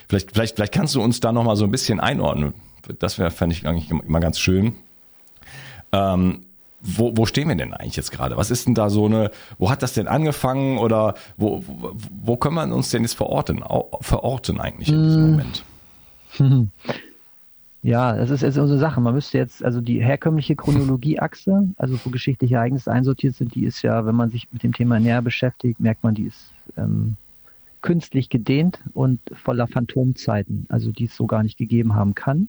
[0.08, 2.54] Vielleicht, vielleicht, vielleicht kannst du uns da nochmal so ein bisschen einordnen.
[2.98, 4.72] Das wäre, fände ich eigentlich immer ganz schön.
[5.92, 6.40] Ähm,
[6.86, 8.36] wo, wo stehen wir denn eigentlich jetzt gerade?
[8.36, 12.36] Was ist denn da so eine, wo hat das denn angefangen oder wo, wo, wo
[12.36, 13.64] können wir uns denn jetzt verorten,
[14.00, 15.30] verorten eigentlich in diesem mm.
[15.30, 15.64] Moment?
[17.82, 19.00] Ja, das ist jetzt unsere Sache.
[19.00, 23.82] Man müsste jetzt, also die herkömmliche Chronologieachse, also wo geschichtliche Ereignisse einsortiert sind, die ist
[23.82, 27.16] ja, wenn man sich mit dem Thema näher beschäftigt, merkt man, die ist ähm,
[27.82, 32.48] künstlich gedehnt und voller Phantomzeiten, also die es so gar nicht gegeben haben kann.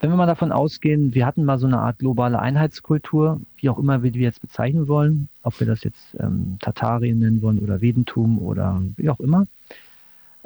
[0.00, 3.78] Wenn wir mal davon ausgehen, wir hatten mal so eine Art globale Einheitskultur, wie auch
[3.78, 7.80] immer wir die jetzt bezeichnen wollen, ob wir das jetzt ähm, Tatarien nennen wollen oder
[7.80, 9.46] Vedentum oder wie auch immer,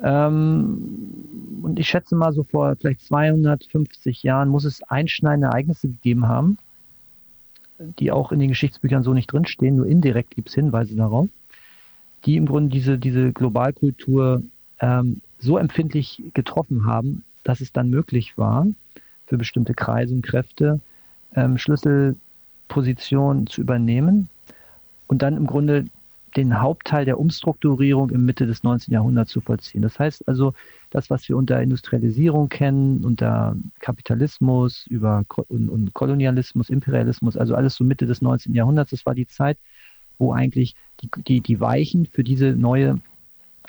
[0.03, 6.27] ähm, und ich schätze mal, so vor vielleicht 250 Jahren muss es einschneidende Ereignisse gegeben
[6.27, 6.59] haben,
[7.79, 11.29] die auch in den Geschichtsbüchern so nicht drinstehen, nur indirekt gibt es Hinweise darauf,
[12.25, 14.43] die im Grunde diese, diese Globalkultur
[14.81, 18.67] ähm, so empfindlich getroffen haben, dass es dann möglich war,
[19.35, 20.81] für bestimmte Kreise und Kräfte
[21.35, 24.29] ähm, Schlüsselpositionen zu übernehmen
[25.09, 25.87] und dann im Grunde
[26.37, 28.95] den Hauptteil der Umstrukturierung im Mitte des 19.
[28.95, 29.83] Jahrhunderts zu vollziehen.
[29.83, 30.53] Das heißt also,
[30.91, 37.75] das, was wir unter Industrialisierung kennen, unter Kapitalismus, über und, und Kolonialismus, Imperialismus, also alles
[37.75, 38.55] so Mitte des 19.
[38.55, 39.59] Jahrhunderts, das war die Zeit,
[40.19, 43.01] wo eigentlich die, die, die Weichen für diese neue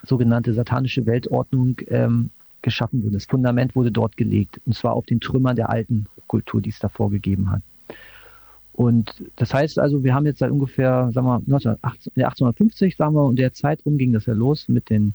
[0.04, 2.30] sogenannte satanische Weltordnung ähm,
[2.66, 3.14] geschaffen wurden.
[3.14, 6.80] Das Fundament wurde dort gelegt, und zwar auf den Trümmern der alten Kultur, die es
[6.80, 7.62] davor gegeben hat.
[8.74, 13.38] Und das heißt also, wir haben jetzt seit ungefähr, sagen wir, 1850, sagen wir, und
[13.38, 15.14] der Zeitraum ging das ja los mit den,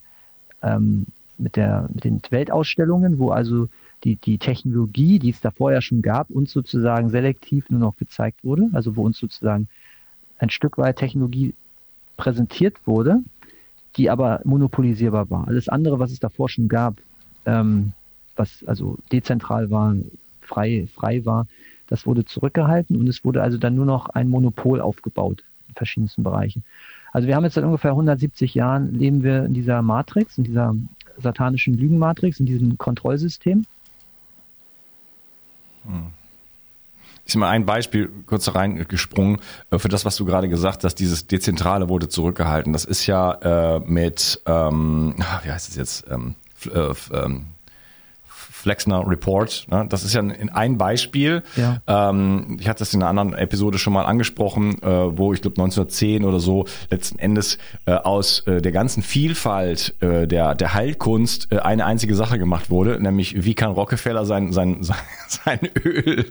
[0.63, 3.69] ähm, mit der, mit den Weltausstellungen, wo also
[4.05, 8.43] die, die Technologie, die es da vorher schon gab, uns sozusagen selektiv nur noch gezeigt
[8.43, 9.69] wurde, also wo uns sozusagen
[10.39, 11.53] ein Stück weit Technologie
[12.17, 13.19] präsentiert wurde,
[13.97, 15.49] die aber monopolisierbar war.
[15.49, 16.95] Alles andere, was es davor schon gab,
[17.51, 17.93] ähm,
[18.37, 19.95] was also dezentral war,
[20.41, 21.47] frei, frei war,
[21.87, 26.23] das wurde zurückgehalten und es wurde also dann nur noch ein Monopol aufgebaut in verschiedensten
[26.23, 26.65] Bereichen.
[27.13, 30.75] Also wir haben jetzt seit ungefähr 170 Jahren leben wir in dieser Matrix, in dieser
[31.19, 33.67] satanischen Lügenmatrix, in diesem Kontrollsystem.
[35.85, 36.07] Hm.
[37.27, 39.39] Ich mal ein Beispiel kurz reingesprungen
[39.71, 40.97] äh, für das, was du gerade gesagt hast.
[40.97, 42.73] Dieses Dezentrale wurde zurückgehalten.
[42.73, 46.07] Das ist ja äh, mit, ähm, wie heißt es jetzt?
[46.11, 46.50] Ähm, äh,
[47.13, 47.47] ähm,
[48.61, 49.67] Flexner Report.
[49.71, 49.87] Ne?
[49.89, 51.43] Das ist ja ein, ein Beispiel.
[51.57, 51.81] Ja.
[51.87, 55.55] Ähm, ich hatte das in einer anderen Episode schon mal angesprochen, äh, wo ich glaube
[55.61, 61.51] 1910 oder so letzten Endes äh, aus äh, der ganzen Vielfalt äh, der, der Heilkunst
[61.51, 64.97] äh, eine einzige Sache gemacht wurde, nämlich wie kann Rockefeller sein, sein, sein,
[65.45, 66.27] sein Öl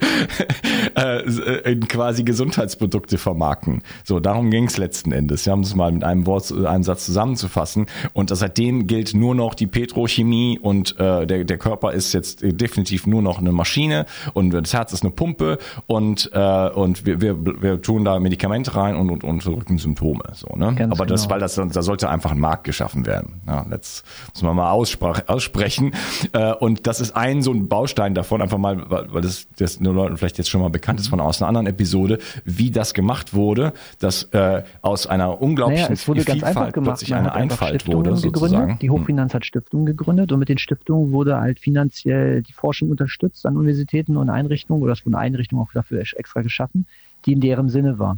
[0.97, 3.81] äh, in quasi Gesundheitsprodukte vermarkten.
[4.03, 5.45] So, darum ging es letzten Endes.
[5.45, 7.85] Wir haben es mal mit einem Wort, einem Satz zusammenzufassen.
[8.13, 13.07] Und seitdem gilt nur noch die Petrochemie und äh, der, der Körper ist jetzt definitiv
[13.07, 15.57] nur noch eine Maschine und das Herz ist eine Pumpe
[15.88, 20.23] und, äh, und wir, wir, wir tun da Medikamente rein und, und, und drücken Symptome.
[20.33, 20.73] So, ne?
[20.75, 21.33] Ganz Aber das, genau.
[21.33, 23.41] weil das, da sollte einfach ein Markt geschaffen werden.
[23.47, 25.93] Ja, jetzt muss man mal aussprechen.
[26.33, 29.86] Äh, und das ist ein so ein Baustein davon, einfach mal, weil das, das den
[29.86, 33.34] Leuten vielleicht jetzt schon mal bekannt ist von aus einer anderen Episode, wie das gemacht
[33.34, 36.89] wurde, dass äh, aus einer unglaublichen naja, es wurde Vielfalt ganz einfach gemacht.
[36.89, 38.15] plötzlich eine Einfalt wurde.
[38.15, 38.80] Sozusagen.
[38.80, 43.45] Die Hochfinanz hat Stiftungen gegründet und mit den Stiftungen wurde halt finanziell die Forschung unterstützt
[43.45, 46.86] an Universitäten und Einrichtungen oder es wurden Einrichtungen auch dafür extra geschaffen,
[47.25, 48.17] die in deren Sinne war.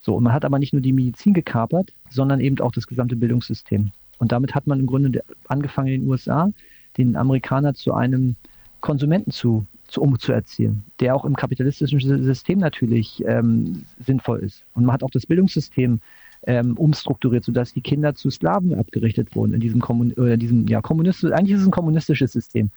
[0.00, 3.16] So, und man hat aber nicht nur die Medizin gekapert, sondern eben auch das gesamte
[3.16, 3.90] Bildungssystem.
[4.18, 6.50] Und damit hat man im Grunde angefangen in den USA,
[6.96, 8.36] den Amerikaner zu einem
[8.80, 14.62] Konsumenten zu, zu umzuerziehen, der auch im kapitalistischen System natürlich ähm, sinnvoll ist.
[14.74, 16.00] Und man hat auch das Bildungssystem
[16.46, 20.80] ähm, umstrukturiert, sodass die Kinder zu Sklaven abgerichtet wurden in diesem, Kommun äh, diesem ja,
[20.80, 22.70] kommunistisch, eigentlich ist es ein kommunistisches System.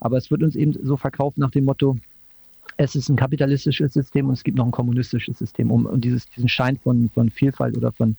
[0.00, 1.96] Aber es wird uns eben so verkauft nach dem Motto,
[2.76, 6.28] es ist ein kapitalistisches System und es gibt noch ein kommunistisches System, um, um dieses,
[6.30, 8.16] diesen Schein von, von Vielfalt oder von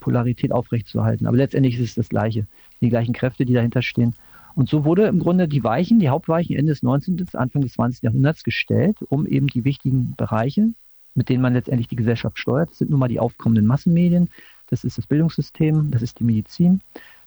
[0.00, 1.26] Polarität aufrechtzuerhalten.
[1.26, 2.46] Aber letztendlich ist es das Gleiche,
[2.82, 4.14] die gleichen Kräfte, die dahinter stehen.
[4.54, 8.02] Und so wurde im Grunde die Weichen, die Hauptweichen Ende des 19., Anfang des 20.
[8.02, 10.68] Jahrhunderts gestellt, um eben die wichtigen Bereiche,
[11.14, 14.30] mit denen man letztendlich die Gesellschaft steuert, das sind nun mal die aufkommenden Massenmedien,
[14.68, 16.80] das ist das Bildungssystem, das ist die Medizin,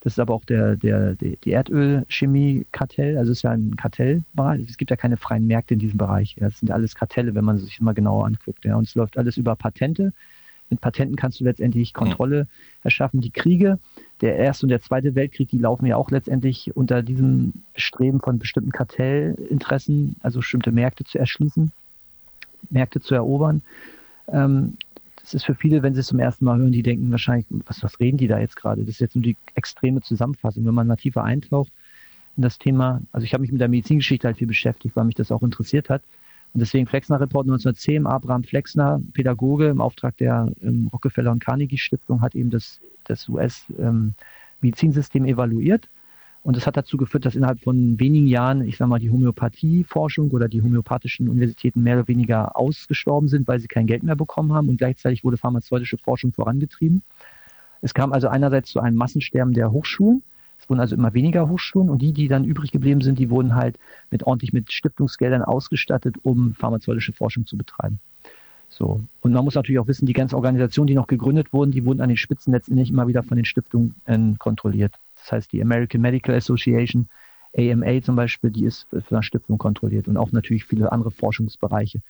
[0.06, 4.62] das ist aber auch der, der, die, die Erdölchemie-Kartell, also es ist ja ein Kartellbereich.
[4.70, 6.36] Es gibt ja keine freien Märkte in diesem Bereich.
[6.40, 8.66] Das sind alles Kartelle, wenn man sich mal genauer anguckt.
[8.66, 8.76] Ja.
[8.76, 10.14] Und es läuft alles über Patente.
[10.70, 12.48] Mit Patenten kannst du letztendlich Kontrolle
[12.84, 13.22] erschaffen.
[13.22, 13.80] Die Kriege,
[14.22, 18.40] der Erste und der Zweite Weltkrieg, die laufen ja auch letztendlich unter diesem Streben von
[18.40, 21.72] bestimmten Kartellinteressen, also bestimmte Märkte zu erschließen,
[22.72, 23.62] Märkte zu erobern.
[24.28, 24.78] Ähm,
[25.22, 27.82] das ist für viele, wenn sie es zum ersten Mal hören, die denken wahrscheinlich, was,
[27.82, 28.82] was reden die da jetzt gerade?
[28.82, 30.66] Das ist jetzt nur die extreme Zusammenfassung.
[30.66, 31.72] Wenn man mal tiefer eintaucht
[32.38, 35.16] in das Thema, also ich habe mich mit der Medizingeschichte halt viel beschäftigt, weil mich
[35.16, 36.04] das auch interessiert hat.
[36.56, 41.78] Und deswegen Flexner Report 1910, Abraham Flexner, Pädagoge im Auftrag der ähm, Rockefeller und Carnegie
[41.78, 45.90] Stiftung, hat eben das, das US-Medizinsystem ähm, evaluiert.
[46.44, 50.32] Und das hat dazu geführt, dass innerhalb von wenigen Jahren, ich sage mal, die Homöopathieforschung
[50.32, 54.54] oder die homöopathischen Universitäten mehr oder weniger ausgestorben sind, weil sie kein Geld mehr bekommen
[54.54, 54.70] haben.
[54.70, 57.04] Und gleichzeitig wurde pharmazeutische Forschung vorangetrieben.
[57.82, 60.24] Es kam also einerseits zu einem Massensterben der Hochschulen
[60.70, 63.78] wurden also immer weniger Hochschulen und die, die dann übrig geblieben sind, die wurden halt
[64.12, 68.00] mit ordentlich mit Stiftungsgeldern ausgestattet, um pharmazeutische Forschung zu betreiben.
[68.70, 69.02] So.
[69.22, 72.02] Und man muss natürlich auch wissen, die ganzen Organisationen, die noch gegründet wurden, die wurden
[72.02, 74.96] an den Spitzen letztendlich immer wieder von den Stiftungen äh, kontrolliert.
[75.16, 77.08] Das heißt, die American Medical Association,
[77.58, 82.02] AMA zum Beispiel, die ist von einer Stiftung kontrolliert und auch natürlich viele andere Forschungsbereiche.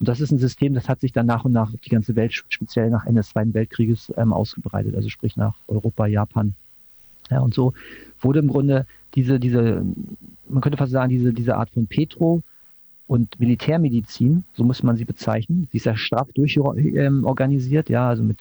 [0.00, 2.32] Und das ist ein System, das hat sich dann nach und nach die ganze Welt,
[2.32, 4.94] speziell nach Ende des Zweiten Weltkrieges, ähm, ausgebreitet.
[4.94, 6.54] Also sprich nach Europa, Japan,
[7.30, 7.72] ja, und so
[8.20, 9.84] wurde im Grunde diese, diese,
[10.48, 12.42] man könnte fast sagen, diese, diese Art von Petro-
[13.06, 18.22] und Militärmedizin, so muss man sie bezeichnen, sie ist ja straff durchorganisiert, ähm, ja, also
[18.22, 18.38] mit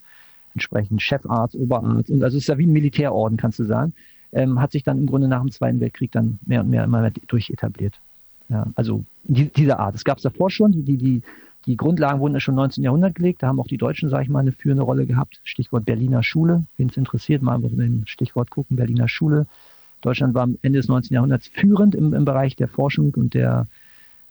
[0.53, 3.93] entsprechend Chefarzt, Oberarzt, und also es ist ja wie ein Militärorden, kannst du sagen,
[4.33, 7.01] ähm, hat sich dann im Grunde nach dem Zweiten Weltkrieg dann mehr und mehr immer
[7.01, 7.93] mehr durchetabliert.
[8.49, 9.95] Ja, also die, dieser Art.
[9.95, 11.21] Es gab es davor schon, die, die, die
[11.67, 12.83] die Grundlagen wurden ja schon 19.
[12.83, 13.43] Jahrhundert gelegt.
[13.43, 15.41] Da haben auch die Deutschen, sage ich mal, eine führende Rolle gehabt.
[15.43, 16.63] Stichwort Berliner Schule.
[16.77, 18.77] Wen es interessiert, mal einfach in Stichwort gucken.
[18.77, 19.47] Berliner Schule.
[19.99, 21.13] Deutschland war am Ende des 19.
[21.13, 23.67] Jahrhunderts führend im, im Bereich der Forschung und der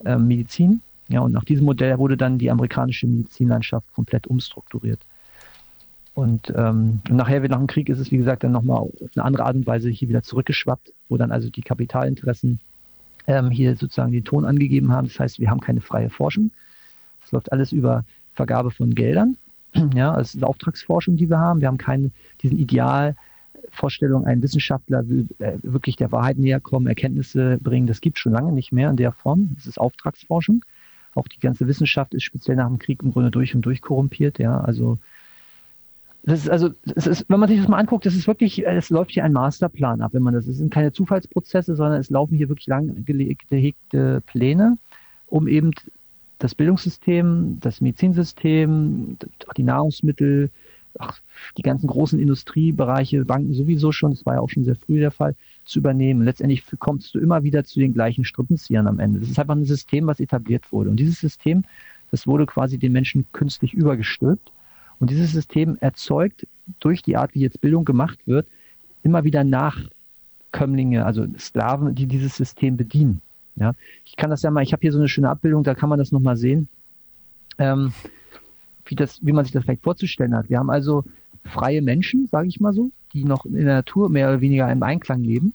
[0.05, 0.81] äh, Medizin.
[1.09, 5.01] Ja, und nach diesem Modell wurde dann die amerikanische Medizinlandschaft komplett umstrukturiert.
[6.15, 9.45] Und ähm, nachher, nach dem Krieg, ist es, wie gesagt, dann nochmal auf eine andere
[9.45, 12.61] Art und Weise hier wieder zurückgeschwappt, wo dann also die Kapitalinteressen
[13.27, 15.09] ähm, hier sozusagen den Ton angegeben haben.
[15.09, 16.51] Das heißt, wir haben keine freie Forschung.
[17.27, 19.37] Es läuft alles über Vergabe von Geldern.
[19.95, 21.61] Ja, es ist Auftragsforschung, die wir haben.
[21.61, 22.11] Wir haben keine,
[22.41, 27.87] diesen Idealvorstellung, ein Wissenschaftler will äh, wirklich der Wahrheit näher kommen, Erkenntnisse bringen.
[27.87, 29.55] Das gibt es schon lange nicht mehr in der Form.
[29.59, 30.65] Es ist Auftragsforschung.
[31.15, 34.39] Auch die ganze Wissenschaft ist speziell nach dem Krieg im Grunde durch und durch korrumpiert.
[34.39, 34.99] Ja, also
[36.23, 38.91] das ist also, es ist, wenn man sich das mal anguckt, das ist wirklich, es
[38.91, 42.37] läuft hier ein Masterplan ab, wenn man das, es sind keine Zufallsprozesse, sondern es laufen
[42.37, 44.77] hier wirklich lang gehegte Pläne,
[45.29, 45.71] um eben
[46.39, 49.17] das Bildungssystem, das Medizinsystem,
[49.57, 50.51] die Nahrungsmittel,
[50.99, 51.21] ach,
[51.57, 55.11] die ganzen großen Industriebereiche, Banken sowieso schon, das war ja auch schon sehr früh der
[55.11, 56.23] Fall, zu übernehmen.
[56.23, 59.21] Letztendlich kommst du immer wieder zu den gleichen Strippenziehern am Ende.
[59.21, 60.91] Das ist einfach ein System, was etabliert wurde.
[60.91, 61.65] Und dieses System,
[62.11, 64.53] das wurde quasi den Menschen künstlich übergestülpt.
[64.99, 66.47] Und dieses System erzeugt
[66.81, 68.47] durch die Art, wie jetzt Bildung gemacht wird,
[69.03, 73.21] immer wieder Nachkömmlinge, also Sklaven, die dieses System bedienen.
[73.57, 73.73] Ja,
[74.05, 75.99] ich kann das ja mal, ich habe hier so eine schöne Abbildung, da kann man
[75.99, 76.69] das nochmal sehen,
[77.59, 77.93] ähm,
[78.85, 80.51] wie, das, wie man sich das vielleicht vorzustellen hat.
[80.51, 81.05] Wir haben also
[81.45, 84.83] freie Menschen, sage ich mal so, die noch in der Natur mehr oder weniger im
[84.83, 85.55] Einklang leben.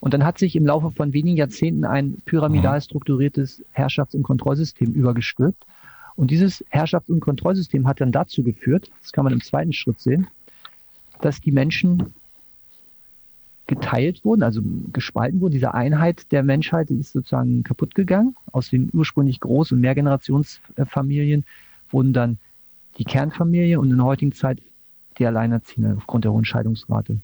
[0.00, 2.82] Und dann hat sich im Laufe von wenigen Jahrzehnten ein pyramidal mhm.
[2.82, 5.64] strukturiertes Herrschafts- und Kontrollsystem übergestülpt.
[6.16, 10.00] Und dieses Herrschafts- und Kontrollsystem hat dann dazu geführt, das kann man im zweiten Schritt
[10.00, 10.26] sehen,
[11.20, 12.14] dass die Menschen
[13.70, 14.60] geteilt wurden, also
[14.92, 15.52] gespalten wurden.
[15.52, 18.34] Diese Einheit der Menschheit die ist sozusagen kaputt gegangen.
[18.50, 21.44] Aus den ursprünglich Groß- und Mehrgenerationsfamilien
[21.90, 22.38] wurden dann
[22.98, 24.60] die Kernfamilie und in der heutigen Zeit
[25.18, 27.18] die Alleinerziehende aufgrund der hohen Scheidungsrate.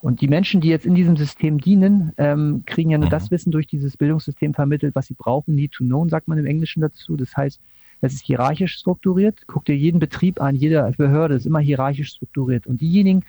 [0.00, 3.30] Und die Menschen, die jetzt in diesem System dienen, ähm, kriegen ja nur das mhm.
[3.30, 5.54] Wissen durch dieses Bildungssystem vermittelt, was sie brauchen.
[5.54, 7.16] Need to know, sagt man im Englischen dazu.
[7.16, 7.58] Das heißt,
[8.02, 9.46] es ist hierarchisch strukturiert.
[9.46, 12.66] Guck dir jeden Betrieb an, jede Behörde ist immer hierarchisch strukturiert.
[12.66, 13.24] Und diejenigen,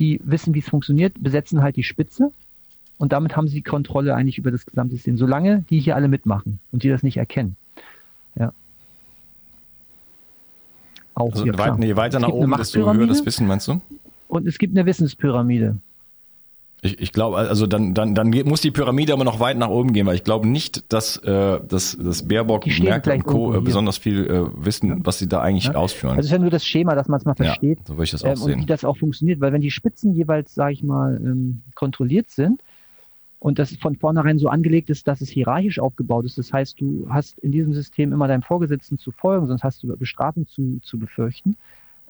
[0.00, 2.32] die wissen, wie es funktioniert, besetzen halt die Spitze
[2.98, 6.08] und damit haben sie die Kontrolle eigentlich über das gesamte System, solange die hier alle
[6.08, 7.56] mitmachen und die das nicht erkennen.
[8.34, 8.52] Ja.
[11.14, 13.80] Auch also hier, weit, je weiter nach oben, desto höher das Wissen, meinst du?
[14.28, 15.76] Und es gibt eine Wissenspyramide.
[16.82, 19.92] Ich, ich glaube, also dann, dann, dann muss die Pyramide aber noch weit nach oben
[19.92, 23.54] gehen, weil ich glaube nicht, dass, äh, dass, dass Baerbock, Merkel und Co.
[23.54, 24.96] Äh, besonders viel äh, wissen, ja.
[25.00, 25.74] was sie da eigentlich ja.
[25.74, 26.12] ausführen.
[26.12, 27.80] Also es ist ja nur das Schema, dass man es mal versteht.
[27.80, 28.54] Ja, so würde ich das auch ähm, sehen.
[28.54, 32.30] Und wie das auch funktioniert, weil wenn die Spitzen jeweils, sage ich mal, ähm, kontrolliert
[32.30, 32.62] sind
[33.38, 37.06] und das von vornherein so angelegt ist, dass es hierarchisch aufgebaut ist, das heißt, du
[37.10, 40.98] hast in diesem System immer deinem Vorgesetzten zu folgen, sonst hast du Bestrafung zu, zu
[40.98, 41.56] befürchten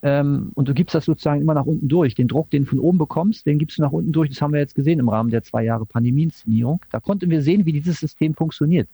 [0.02, 2.14] ähm, und du gibst das sozusagen immer nach unten durch.
[2.14, 4.30] Den Druck, den du von oben bekommst, den gibst du nach unten durch.
[4.30, 6.80] Das haben wir jetzt gesehen im Rahmen der zwei Jahre Pandemieinszenierung.
[6.90, 8.88] Da konnten wir sehen, wie dieses System funktioniert.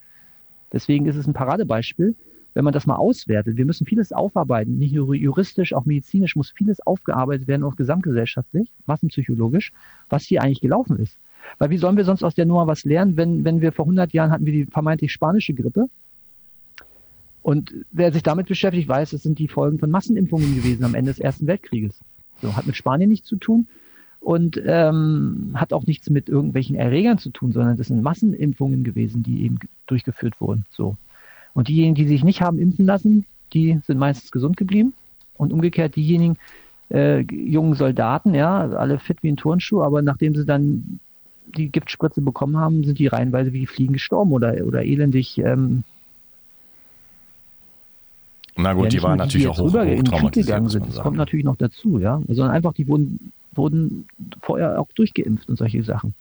[0.73, 2.15] Deswegen ist es ein Paradebeispiel,
[2.53, 3.55] wenn man das mal auswertet.
[3.55, 8.69] Wir müssen vieles aufarbeiten, nicht nur juristisch, auch medizinisch muss vieles aufgearbeitet werden, auch gesamtgesellschaftlich,
[8.85, 9.71] massenpsychologisch,
[10.09, 11.17] was hier eigentlich gelaufen ist.
[11.57, 14.11] Weil wie sollen wir sonst aus der Nummer was lernen, wenn, wenn wir vor 100
[14.11, 15.85] Jahren hatten wir die vermeintlich spanische Grippe
[17.47, 21.11] und wer sich damit beschäftigt, weiß, es sind die Folgen von Massenimpfungen gewesen am Ende
[21.11, 21.97] des Ersten Weltkrieges.
[22.41, 23.67] So, hat mit Spanien nichts zu tun
[24.19, 29.23] und ähm, hat auch nichts mit irgendwelchen Erregern zu tun, sondern das sind Massenimpfungen gewesen,
[29.23, 30.65] die eben durchgeführt wurden.
[30.71, 30.97] So.
[31.53, 34.91] Und diejenigen, die sich nicht haben impfen lassen, die sind meistens gesund geblieben.
[35.37, 36.35] Und umgekehrt diejenigen,
[36.91, 40.99] äh, jungen Soldaten, ja, alle fit wie ein Turnschuh, aber nachdem sie dann
[41.45, 45.37] die Giftspritze bekommen haben, sind die reihenweise wie die Fliegen gestorben oder, oder elendig.
[45.37, 45.85] Ähm,
[48.57, 50.87] Na gut, ja, die waren natürlich die auch hoch, hoch in den Krieg gegangen sind.
[50.87, 52.21] Das kommt natürlich noch dazu, ja.
[52.27, 54.07] Sondern einfach, die wurden, wurden
[54.41, 56.13] vorher auch durchgeimpft und solche Sachen.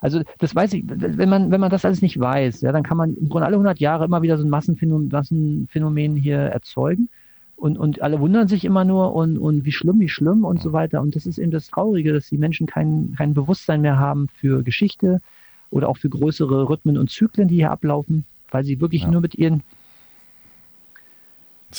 [0.00, 2.96] Also das weiß ich, wenn man, wenn man das alles nicht weiß, ja, dann kann
[2.96, 7.08] man im Grunde alle 100 Jahre immer wieder so ein Massenphänomen, Massenphänomen hier erzeugen
[7.56, 10.72] und, und alle wundern sich immer nur und, und wie schlimm, wie schlimm und so
[10.72, 11.00] weiter.
[11.00, 14.62] Und das ist eben das Traurige, dass die Menschen kein, kein Bewusstsein mehr haben für
[14.62, 15.20] Geschichte
[15.70, 19.10] oder auch für größere Rhythmen und Zyklen, die hier ablaufen, weil sie wirklich ja.
[19.10, 19.64] nur mit ihren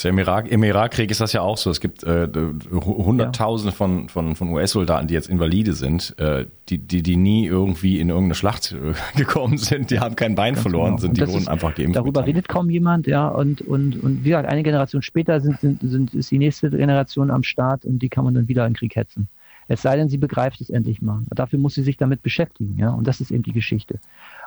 [0.04, 1.68] im, Irak, Im Irakkrieg ist das ja auch so.
[1.68, 2.28] Es gibt äh,
[2.72, 3.76] Hunderttausende ja.
[3.76, 8.08] von, von, von US-Soldaten, die jetzt Invalide sind, äh, die, die, die nie irgendwie in
[8.08, 9.90] irgendeine Schlacht äh, gekommen sind.
[9.90, 11.00] Die haben kein Bein Ganz verloren, genau.
[11.00, 11.96] sind, die wurden ist, einfach geimpft.
[11.96, 13.28] Darüber redet kaum jemand, ja.
[13.28, 17.30] Und, und, und wie gesagt, eine Generation später sind, sind, sind, ist die nächste Generation
[17.30, 19.28] am Start und die kann man dann wieder in den Krieg hetzen.
[19.66, 21.22] Es sei denn, sie begreift es endlich mal.
[21.30, 22.90] Dafür muss sie sich damit beschäftigen, ja.
[22.90, 23.98] Und das ist eben die Geschichte.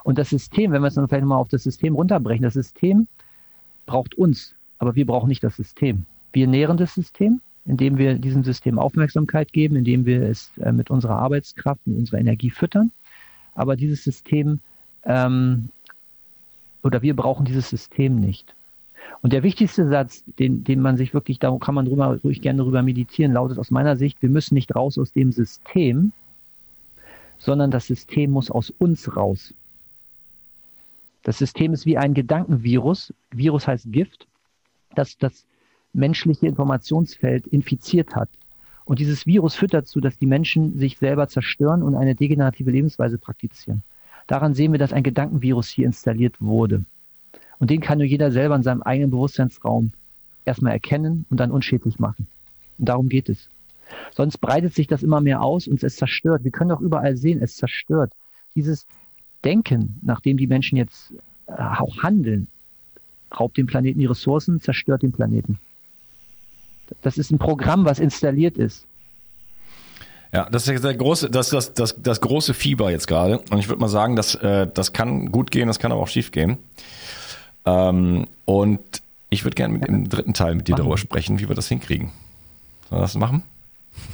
[0.05, 3.07] Und das System, wenn wir es dann vielleicht mal auf das System runterbrechen, das System
[3.85, 6.05] braucht uns aber wir brauchen nicht das System.
[6.33, 10.91] Wir nähren das System, indem wir diesem System Aufmerksamkeit geben, indem wir es äh, mit
[10.91, 12.91] unserer Arbeitskraft, mit unserer Energie füttern.
[13.55, 14.59] Aber dieses System
[15.05, 15.69] ähm,
[16.83, 18.55] oder wir brauchen dieses System nicht.
[19.21, 22.57] Und der wichtigste Satz, den, den man sich wirklich, da kann man drüber, ruhig gerne
[22.57, 26.11] darüber meditieren, lautet aus meiner Sicht, wir müssen nicht raus aus dem System,
[27.37, 29.53] sondern das System muss aus uns raus.
[31.23, 33.13] Das System ist wie ein Gedankenvirus.
[33.31, 34.27] Virus heißt Gift
[34.95, 35.45] das das
[35.93, 38.29] menschliche Informationsfeld infiziert hat.
[38.85, 43.17] Und dieses Virus führt dazu, dass die Menschen sich selber zerstören und eine degenerative Lebensweise
[43.17, 43.83] praktizieren.
[44.27, 46.85] Daran sehen wir, dass ein Gedankenvirus hier installiert wurde.
[47.59, 49.91] Und den kann nur jeder selber in seinem eigenen Bewusstseinsraum
[50.43, 52.27] erstmal erkennen und dann unschädlich machen.
[52.77, 53.49] Und darum geht es.
[54.11, 56.43] Sonst breitet sich das immer mehr aus und es zerstört.
[56.43, 58.13] Wir können auch überall sehen, es zerstört.
[58.55, 58.87] Dieses
[59.43, 61.13] Denken, nachdem die Menschen jetzt
[61.47, 62.47] äh, auch handeln,
[63.39, 65.59] raubt dem Planeten die Ressourcen, zerstört den Planeten.
[67.01, 68.85] Das ist ein Programm, was installiert ist.
[70.31, 73.39] Ja, das ist der große, das das das das große Fieber jetzt gerade.
[73.51, 76.07] Und ich würde mal sagen, dass äh, das kann gut gehen, das kann aber auch
[76.07, 76.57] schief gehen.
[77.65, 78.79] Ähm, und
[79.29, 82.11] ich würde gerne mit dem dritten Teil mit dir darüber sprechen, wie wir das hinkriegen.
[82.89, 83.43] Sollen wir das machen?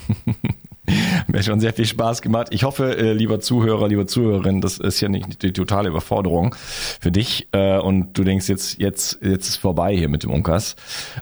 [1.27, 2.47] Mir schon sehr viel Spaß gemacht.
[2.51, 6.55] Ich hoffe, äh, lieber Zuhörer, lieber Zuhörerin, das ist ja nicht die totale Überforderung
[6.99, 7.47] für dich.
[7.51, 10.75] Äh, und du denkst jetzt, jetzt, jetzt ist vorbei hier mit dem Unkas.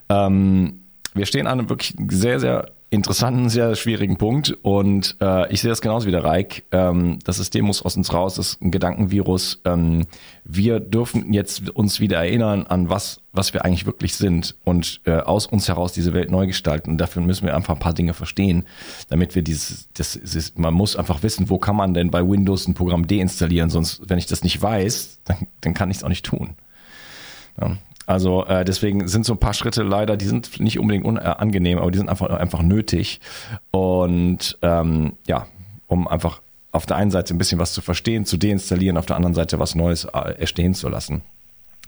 [0.09, 0.81] Ähm,
[1.13, 5.69] wir stehen an einem wirklich sehr, sehr interessanten, sehr schwierigen Punkt und äh, ich sehe
[5.69, 6.63] das genauso wie der Reik.
[6.71, 9.61] Ähm, das System muss aus uns raus, das ist ein Gedankenvirus.
[9.65, 10.05] Ähm,
[10.45, 15.17] wir dürfen jetzt uns wieder erinnern an was, was wir eigentlich wirklich sind und äh,
[15.17, 16.91] aus uns heraus diese Welt neu gestalten.
[16.91, 18.63] Und dafür müssen wir einfach ein paar Dinge verstehen,
[19.09, 22.67] damit wir dieses, das, das man muss einfach wissen, wo kann man denn bei Windows
[22.67, 26.09] ein Programm deinstallieren, sonst, wenn ich das nicht weiß, dann, dann kann ich es auch
[26.09, 26.55] nicht tun.
[27.59, 27.77] Ja.
[28.07, 31.91] Also äh, deswegen sind so ein paar Schritte leider, die sind nicht unbedingt unangenehm, aber
[31.91, 33.19] die sind einfach einfach nötig.
[33.71, 35.45] Und ähm, ja,
[35.87, 36.41] um einfach
[36.71, 39.59] auf der einen Seite ein bisschen was zu verstehen, zu deinstallieren, auf der anderen Seite
[39.59, 41.21] was Neues äh, erstehen zu lassen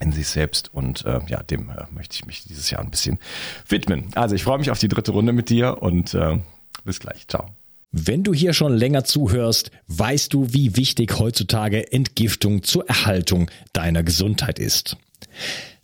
[0.01, 3.17] in sich selbst und äh, ja, dem äh, möchte ich mich dieses Jahr ein bisschen
[3.67, 4.05] widmen.
[4.15, 6.37] Also ich freue mich auf die dritte Runde mit dir und äh,
[6.83, 7.27] bis gleich.
[7.27, 7.47] Ciao.
[7.91, 14.03] Wenn du hier schon länger zuhörst, weißt du, wie wichtig heutzutage Entgiftung zur Erhaltung deiner
[14.03, 14.95] Gesundheit ist.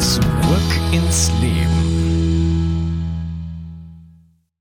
[0.00, 0.22] Zurück
[0.92, 1.97] ins Leben.